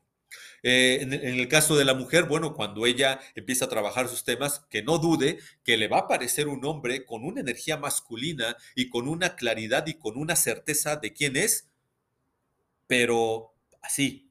Eh, 0.62 1.00
en, 1.02 1.12
el 1.12 1.48
caso 1.48 1.76
de 1.76 1.84
la 1.84 1.92
mujer, 1.92 2.24
bueno, 2.24 2.54
cuando 2.54 2.86
ella 2.86 3.20
empieza 3.34 3.66
a 3.66 3.68
trabajar 3.68 4.08
sus 4.08 4.24
temas, 4.24 4.64
que 4.70 4.82
no 4.82 4.98
dude 4.98 5.38
que 5.62 5.76
le 5.76 5.88
va 5.88 5.98
a 5.98 6.00
aparecer 6.00 6.48
un 6.48 6.64
hombre 6.64 7.04
con 7.04 7.24
una 7.24 7.42
energía 7.42 7.76
masculina 7.76 8.56
y 8.74 8.88
con 8.88 9.06
una 9.06 9.36
claridad 9.36 9.86
y 9.86 9.94
con 9.94 10.16
una 10.16 10.36
certeza 10.36 10.96
de 10.96 11.12
quién 11.12 11.36
es, 11.36 11.68
pero 12.86 13.54
así, 13.82 14.30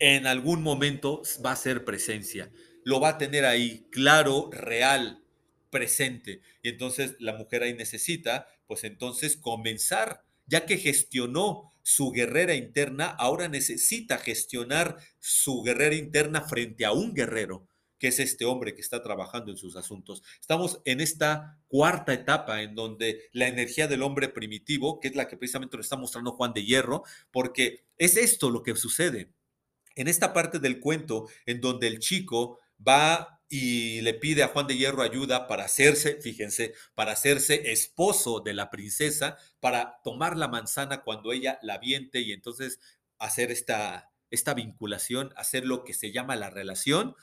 en 0.00 0.26
algún 0.26 0.62
momento 0.62 1.22
va 1.44 1.52
a 1.52 1.56
ser 1.56 1.84
presencia, 1.84 2.50
lo 2.84 3.00
va 3.00 3.10
a 3.10 3.18
tener 3.18 3.44
ahí 3.44 3.86
claro, 3.90 4.50
real, 4.52 5.22
presente. 5.70 6.42
Y 6.62 6.70
entonces 6.70 7.14
la 7.20 7.34
mujer 7.34 7.62
ahí 7.62 7.74
necesita, 7.74 8.48
pues 8.66 8.84
entonces 8.84 9.36
comenzar, 9.36 10.24
ya 10.46 10.66
que 10.66 10.78
gestionó 10.78 11.72
su 11.90 12.12
guerrera 12.12 12.54
interna, 12.54 13.06
ahora 13.06 13.48
necesita 13.48 14.16
gestionar 14.18 14.96
su 15.18 15.62
guerrera 15.62 15.96
interna 15.96 16.42
frente 16.42 16.84
a 16.84 16.92
un 16.92 17.14
guerrero, 17.14 17.66
que 17.98 18.06
es 18.06 18.20
este 18.20 18.44
hombre 18.44 18.76
que 18.76 18.80
está 18.80 19.02
trabajando 19.02 19.50
en 19.50 19.56
sus 19.56 19.74
asuntos. 19.74 20.22
Estamos 20.40 20.80
en 20.84 21.00
esta 21.00 21.58
cuarta 21.66 22.12
etapa 22.12 22.62
en 22.62 22.76
donde 22.76 23.28
la 23.32 23.48
energía 23.48 23.88
del 23.88 24.02
hombre 24.02 24.28
primitivo, 24.28 25.00
que 25.00 25.08
es 25.08 25.16
la 25.16 25.26
que 25.26 25.36
precisamente 25.36 25.76
nos 25.76 25.86
está 25.86 25.96
mostrando 25.96 26.30
Juan 26.30 26.52
de 26.52 26.64
Hierro, 26.64 27.02
porque 27.32 27.86
es 27.98 28.16
esto 28.16 28.50
lo 28.50 28.62
que 28.62 28.76
sucede. 28.76 29.32
En 29.96 30.06
esta 30.06 30.32
parte 30.32 30.60
del 30.60 30.78
cuento, 30.78 31.28
en 31.44 31.60
donde 31.60 31.88
el 31.88 31.98
chico 31.98 32.60
va 32.86 33.39
y 33.52 34.00
le 34.02 34.14
pide 34.14 34.44
a 34.44 34.48
Juan 34.48 34.68
de 34.68 34.76
Hierro 34.76 35.02
ayuda 35.02 35.48
para 35.48 35.64
hacerse, 35.64 36.20
fíjense, 36.22 36.72
para 36.94 37.10
hacerse 37.10 37.72
esposo 37.72 38.38
de 38.38 38.54
la 38.54 38.70
princesa, 38.70 39.38
para 39.58 40.00
tomar 40.04 40.36
la 40.36 40.46
manzana 40.46 41.02
cuando 41.02 41.32
ella 41.32 41.58
la 41.60 41.78
viente 41.78 42.20
y 42.20 42.32
entonces 42.32 42.78
hacer 43.18 43.50
esta, 43.50 44.12
esta 44.30 44.54
vinculación, 44.54 45.34
hacer 45.36 45.66
lo 45.66 45.82
que 45.82 45.94
se 45.94 46.12
llama 46.12 46.36
la 46.36 46.48
relación. 46.48 47.16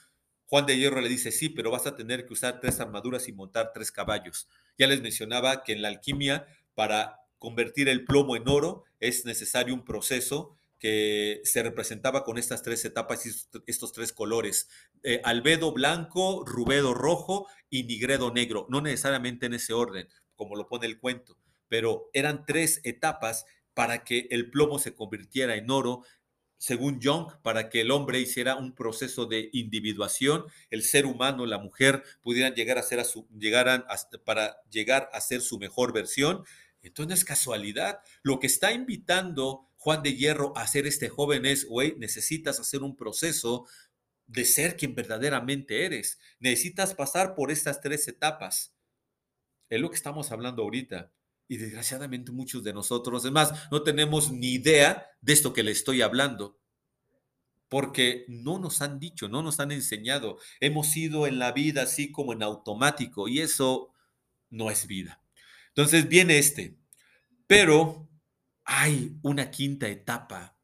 Juan 0.47 0.65
de 0.65 0.77
Hierro 0.77 0.99
le 0.99 1.07
dice, 1.07 1.31
sí, 1.31 1.47
pero 1.47 1.71
vas 1.71 1.87
a 1.87 1.95
tener 1.95 2.25
que 2.25 2.33
usar 2.33 2.59
tres 2.59 2.81
armaduras 2.81 3.29
y 3.29 3.31
montar 3.31 3.71
tres 3.73 3.93
caballos. 3.93 4.49
Ya 4.77 4.87
les 4.87 5.01
mencionaba 5.01 5.63
que 5.63 5.71
en 5.71 5.81
la 5.81 5.87
alquimia, 5.87 6.45
para 6.75 7.21
convertir 7.39 7.87
el 7.87 8.03
plomo 8.03 8.35
en 8.35 8.49
oro, 8.49 8.83
es 8.99 9.23
necesario 9.23 9.73
un 9.73 9.85
proceso 9.85 10.56
que 10.79 11.41
se 11.43 11.63
representaba 11.63 12.23
con 12.23 12.37
estas 12.37 12.61
tres 12.61 12.85
etapas 12.85 13.25
y 13.25 13.31
estos 13.65 13.91
tres 13.91 14.13
colores, 14.13 14.69
eh, 15.03 15.21
albedo 15.23 15.71
blanco, 15.71 16.43
rubedo 16.45 16.93
rojo 16.93 17.47
y 17.69 17.83
nigredo 17.83 18.31
negro, 18.31 18.67
no 18.69 18.81
necesariamente 18.81 19.47
en 19.47 19.55
ese 19.55 19.73
orden, 19.73 20.07
como 20.35 20.55
lo 20.55 20.67
pone 20.67 20.85
el 20.85 20.99
cuento, 20.99 21.37
pero 21.67 22.09
eran 22.13 22.45
tres 22.45 22.81
etapas 22.83 23.45
para 23.73 24.03
que 24.03 24.27
el 24.31 24.49
plomo 24.49 24.79
se 24.79 24.95
convirtiera 24.95 25.55
en 25.55 25.69
oro, 25.69 26.03
según 26.57 26.99
Jung, 27.01 27.27
para 27.43 27.69
que 27.69 27.81
el 27.81 27.91
hombre 27.91 28.19
hiciera 28.19 28.55
un 28.55 28.73
proceso 28.73 29.27
de 29.27 29.49
individuación, 29.53 30.45
el 30.71 30.81
ser 30.81 31.05
humano, 31.05 31.45
la 31.45 31.59
mujer, 31.59 32.03
pudieran 32.21 32.55
llegar 32.55 32.79
a 32.79 32.83
ser 32.83 32.99
a 32.99 33.03
su, 33.03 33.27
llegaran 33.37 33.85
para 34.25 34.57
llegar 34.71 35.09
a 35.13 35.21
ser 35.21 35.41
su 35.41 35.59
mejor 35.59 35.93
versión. 35.93 36.43
Entonces 36.81 37.25
casualidad. 37.25 37.99
Lo 38.23 38.39
que 38.39 38.47
está 38.47 38.71
invitando 38.71 39.69
Juan 39.87 40.03
de 40.03 40.17
Hierro 40.17 40.51
hacer 40.57 40.85
este 40.85 41.07
joven 41.07 41.45
es, 41.45 41.65
güey, 41.65 41.95
necesitas 41.97 42.59
hacer 42.59 42.83
un 42.83 42.97
proceso 42.97 43.65
de 44.25 44.43
ser 44.43 44.75
quien 44.75 44.93
verdaderamente 44.93 45.85
eres. 45.85 46.19
Necesitas 46.41 46.93
pasar 46.93 47.35
por 47.35 47.51
estas 47.51 47.79
tres 47.79 48.05
etapas. 48.09 48.75
Es 49.69 49.79
lo 49.79 49.89
que 49.89 49.95
estamos 49.95 50.29
hablando 50.33 50.63
ahorita. 50.63 51.13
Y 51.47 51.55
desgraciadamente 51.55 52.33
muchos 52.33 52.65
de 52.65 52.73
nosotros, 52.73 53.23
además, 53.23 53.53
no 53.71 53.81
tenemos 53.81 54.29
ni 54.29 54.55
idea 54.55 55.05
de 55.21 55.31
esto 55.31 55.53
que 55.53 55.63
le 55.63 55.71
estoy 55.71 56.01
hablando. 56.01 56.59
Porque 57.69 58.25
no 58.27 58.59
nos 58.59 58.81
han 58.81 58.99
dicho, 58.99 59.29
no 59.29 59.41
nos 59.41 59.61
han 59.61 59.71
enseñado. 59.71 60.37
Hemos 60.59 60.97
ido 60.97 61.27
en 61.27 61.39
la 61.39 61.53
vida 61.53 61.83
así 61.83 62.11
como 62.11 62.33
en 62.33 62.43
automático 62.43 63.29
y 63.29 63.39
eso 63.39 63.93
no 64.49 64.69
es 64.69 64.85
vida. 64.85 65.21
Entonces 65.69 66.09
viene 66.09 66.39
este. 66.39 66.75
Pero 67.47 68.06
hay 68.67 69.17
una 69.23 69.49
quinta 69.49 69.87
etapa 69.87 70.57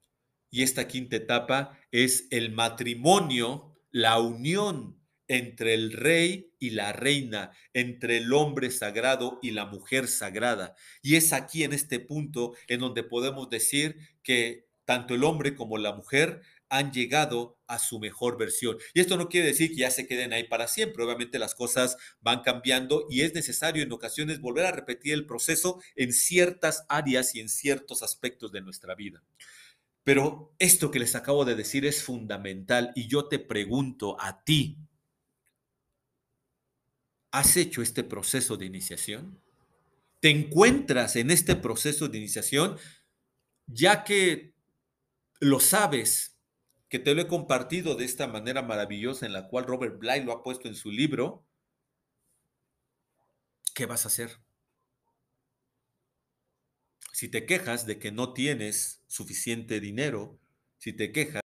y 0.52 0.62
esta 0.62 0.88
quinta 0.88 1.16
etapa 1.16 1.80
es 1.92 2.28
el 2.30 2.52
matrimonio, 2.52 3.76
la 3.90 4.20
unión 4.20 5.00
entre 5.28 5.74
el 5.74 5.94
rey 5.94 6.54
y 6.60 6.72
la 6.72 6.94
reina, 6.94 7.52
entre 7.74 8.18
el 8.18 8.32
hombre 8.34 8.70
sagrado 8.70 9.40
y 9.42 9.50
la 9.50 9.66
mujer 9.66 10.08
sagrada. 10.08 10.76
Y 11.02 11.16
es 11.16 11.34
aquí 11.34 11.64
en 11.64 11.74
este 11.74 12.00
punto 12.00 12.54
en 12.68 12.82
donde 12.82 13.04
podemos 13.04 13.50
decir 13.50 13.98
que 14.22 14.68
tanto 14.86 15.16
el 15.16 15.24
hombre 15.24 15.56
como 15.56 15.78
la 15.78 15.94
mujer 15.94 16.42
han 16.74 16.92
llegado 16.92 17.60
a 17.68 17.78
su 17.78 18.00
mejor 18.00 18.36
versión. 18.36 18.80
Y 18.96 19.00
esto 19.00 19.16
no 19.16 19.30
quiere 19.30 19.46
decir 19.46 19.70
que 19.70 19.82
ya 19.82 19.92
se 19.92 20.08
queden 20.08 20.34
ahí 20.34 20.46
para 20.46 20.68
siempre. 20.68 21.04
Obviamente 21.04 21.38
las 21.38 21.54
cosas 21.54 21.98
van 22.20 22.42
cambiando 22.42 23.06
y 23.12 23.22
es 23.22 23.36
necesario 23.36 23.84
en 23.84 23.92
ocasiones 23.92 24.42
volver 24.42 24.66
a 24.66 24.72
repetir 24.72 25.14
el 25.14 25.28
proceso 25.28 25.80
en 25.96 26.12
ciertas 26.12 26.84
áreas 26.90 27.36
y 27.36 27.42
en 27.42 27.50
ciertos 27.50 28.02
aspectos 28.02 28.52
de 28.52 28.62
nuestra 28.62 28.96
vida. 28.96 29.24
Pero 30.04 30.56
esto 30.58 30.90
que 30.90 30.98
les 30.98 31.14
acabo 31.14 31.46
de 31.46 31.54
decir 31.54 31.86
es 31.86 32.02
fundamental 32.02 32.92
y 32.96 33.08
yo 33.08 33.28
te 33.28 33.38
pregunto 33.38 34.18
a 34.20 34.44
ti, 34.44 34.80
¿has 37.32 37.56
hecho 37.56 37.84
este 37.84 38.04
proceso 38.04 38.58
de 38.58 38.66
iniciación? 38.66 39.40
¿Te 40.22 40.32
encuentras 40.32 41.18
en 41.18 41.30
este 41.30 41.56
proceso 41.56 42.08
de 42.08 42.18
iniciación 42.18 42.80
ya 43.68 44.04
que 44.04 44.56
lo 45.40 45.60
sabes 45.60 46.33
que 46.94 47.00
te 47.00 47.16
lo 47.16 47.24
he 47.24 47.28
compartido 47.28 47.96
de 47.96 48.06
esta 48.06 48.28
manera 48.28 48.62
maravillosa 48.62 49.26
en 49.26 49.34
la 49.34 49.48
cual 49.48 49.66
Robert 49.66 49.98
Bly 49.98 50.26
lo 50.26 50.32
ha 50.32 50.44
puesto 50.44 50.68
en 50.68 50.76
su 50.76 50.92
libro, 50.92 51.44
¿qué 53.74 53.88
vas 53.88 54.06
a 54.06 54.10
hacer? 54.10 54.38
Si 57.12 57.30
te 57.30 57.48
quejas 57.48 57.88
de 57.88 57.98
que 57.98 58.12
no 58.12 58.34
tienes 58.34 59.02
suficiente 59.08 59.80
dinero, 59.80 60.40
si 60.78 60.94
te 60.94 61.12
quejas, 61.12 61.42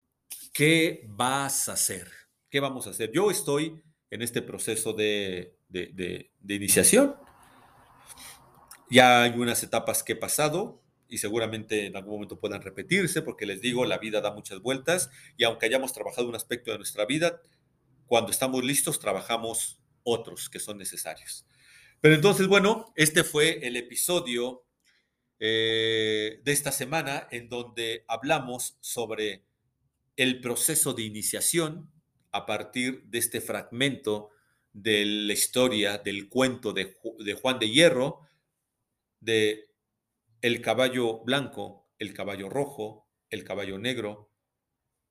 ¿qué 0.53 1.05
vas 1.07 1.69
a 1.69 1.73
hacer? 1.75 2.11
¿Qué 2.49 2.59
vamos 2.59 2.85
a 2.85 2.89
hacer? 2.89 3.13
Yo 3.13 3.31
estoy 3.31 3.81
en 4.11 4.21
este 4.21 4.41
proceso 4.41 4.91
de, 4.91 5.57
de, 5.69 6.29
iniciación. 6.49 7.15
Ya 8.89 9.23
hay 9.23 9.31
unas 9.39 9.63
etapas 9.63 10.03
que 10.03 10.11
he 10.11 10.17
pasado 10.17 10.83
y 11.09 11.17
seguramente 11.19 11.85
en 11.85 11.95
algún 11.95 12.15
momento 12.15 12.39
puedan 12.39 12.61
repetirse 12.61 13.21
porque 13.21 13.45
les 13.45 13.61
digo, 13.61 13.85
la 13.85 13.97
vida 13.97 14.21
da 14.21 14.31
muchas 14.31 14.61
vueltas 14.61 15.09
y 15.37 15.43
aunque 15.43 15.65
hayamos 15.65 15.93
trabajado 15.93 16.27
un 16.27 16.35
aspecto 16.35 16.71
de 16.71 16.77
nuestra 16.77 17.05
vida, 17.05 17.41
cuando 18.05 18.31
estamos 18.31 18.63
listos 18.63 18.99
trabajamos 18.99 19.79
otros 20.03 20.49
que 20.49 20.59
son 20.59 20.77
necesarios. 20.77 21.45
Pero 21.99 22.15
entonces, 22.15 22.47
bueno, 22.47 22.93
este 22.95 23.23
fue 23.23 23.67
el 23.67 23.75
episodio 23.75 24.63
eh, 25.39 26.41
de 26.43 26.51
esta 26.51 26.71
semana 26.71 27.27
en 27.31 27.49
donde 27.49 28.05
hablamos 28.07 28.77
sobre 28.79 29.43
el 30.15 30.41
proceso 30.41 30.93
de 30.93 31.03
iniciación 31.03 31.91
a 32.31 32.45
partir 32.45 33.03
de 33.05 33.19
este 33.19 33.41
fragmento 33.41 34.29
de 34.73 35.05
la 35.05 35.33
historia 35.33 35.97
del 35.97 36.29
cuento 36.29 36.73
de, 36.73 36.95
Juan 37.41 37.59
de 37.59 37.69
Hierro, 37.69 38.21
de 39.19 39.71
el 40.41 40.61
caballo 40.61 41.23
blanco, 41.23 41.87
el 41.99 42.13
caballo 42.13 42.49
rojo, 42.49 43.07
el 43.29 43.43
caballo 43.43 43.77
negro 43.77 44.31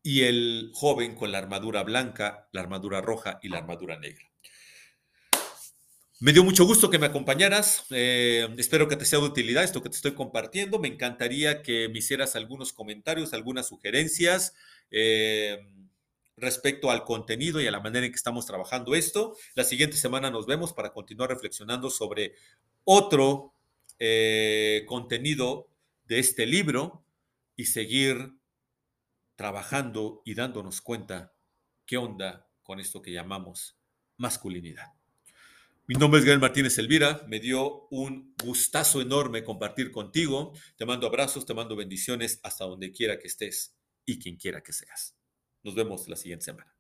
y 0.03 0.23
el 0.23 0.71
joven 0.73 1.15
con 1.15 1.33
la 1.33 1.39
armadura 1.39 1.83
blanca, 1.83 2.49
la 2.53 2.61
armadura 2.61 3.01
roja 3.01 3.39
y 3.43 3.49
la 3.49 3.59
armadura 3.59 3.99
negra. 3.99 4.31
Me 6.19 6.33
dio 6.33 6.45
mucho 6.45 6.65
gusto 6.65 6.89
que 6.89 6.99
me 6.99 7.07
acompañaras. 7.07 7.85
Eh, 7.91 8.49
espero 8.57 8.89
que 8.89 8.97
te 8.97 9.05
sea 9.05 9.19
de 9.19 9.27
utilidad 9.27 9.65
esto 9.65 9.83
que 9.83 9.91
te 9.91 9.97
estoy 9.97 10.13
compartiendo. 10.15 10.79
Me 10.79 10.89
encantaría 10.89 11.63
que 11.63 11.91
me 11.91 11.99
hicieras 11.99 12.37
algunos 12.37 12.73
comentarios, 12.73 13.35
algunas 13.35 13.67
sugerencias. 13.67 14.55
Eh, 14.91 15.59
respecto 16.37 16.91
al 16.91 17.05
contenido 17.05 17.61
y 17.61 17.67
a 17.67 17.71
la 17.71 17.81
manera 17.81 18.07
en 18.07 18.13
que 18.13 18.17
estamos 18.17 18.47
trabajando 18.47 18.95
esto. 18.95 19.37
La 19.55 19.65
siguiente 19.65 19.97
semana 19.97 20.31
nos 20.31 20.47
vemos 20.47 20.73
para 20.73 20.93
continuar 20.93 21.31
reflexionando 21.31 21.91
sobre 21.91 22.35
otro 22.85 23.55
eh, 23.99 24.85
contenido 24.87 25.69
de 26.05 26.19
este 26.19 26.47
libro 26.47 27.05
y 27.57 27.67
seguir 27.67 28.39
trabajando 29.37 30.23
y 30.25 30.35
dándonos 30.35 30.81
cuenta 30.81 31.35
qué 31.85 31.97
onda 31.97 32.49
con 32.63 32.81
esto 32.81 33.03
que 33.03 33.13
llamamos 33.13 33.79
masculinidad. 34.17 34.93
Mi 35.89 35.95
nombre 35.95 36.19
es 36.19 36.25
Gabriel 36.25 36.41
Martínez 36.41 36.79
Elvira, 36.79 37.25
me 37.29 37.39
dio 37.39 37.87
un 37.91 38.35
gustazo 38.43 39.01
enorme 39.01 39.45
compartir 39.45 39.93
contigo. 39.93 40.53
Te 40.77 40.85
mando 40.85 41.07
abrazos, 41.07 41.47
te 41.47 41.55
mando 41.55 41.77
bendiciones 41.77 42.41
hasta 42.43 42.65
donde 42.65 42.91
quiera 42.91 43.21
que 43.21 43.29
estés 43.29 43.77
y 44.05 44.19
quien 44.19 44.37
quiera 44.37 44.63
que 44.63 44.73
seas. 44.73 45.17
Nos 45.63 45.77
vemos 45.77 46.09
la 46.09 46.17
siguiente 46.17 46.47
semana. 46.47 46.76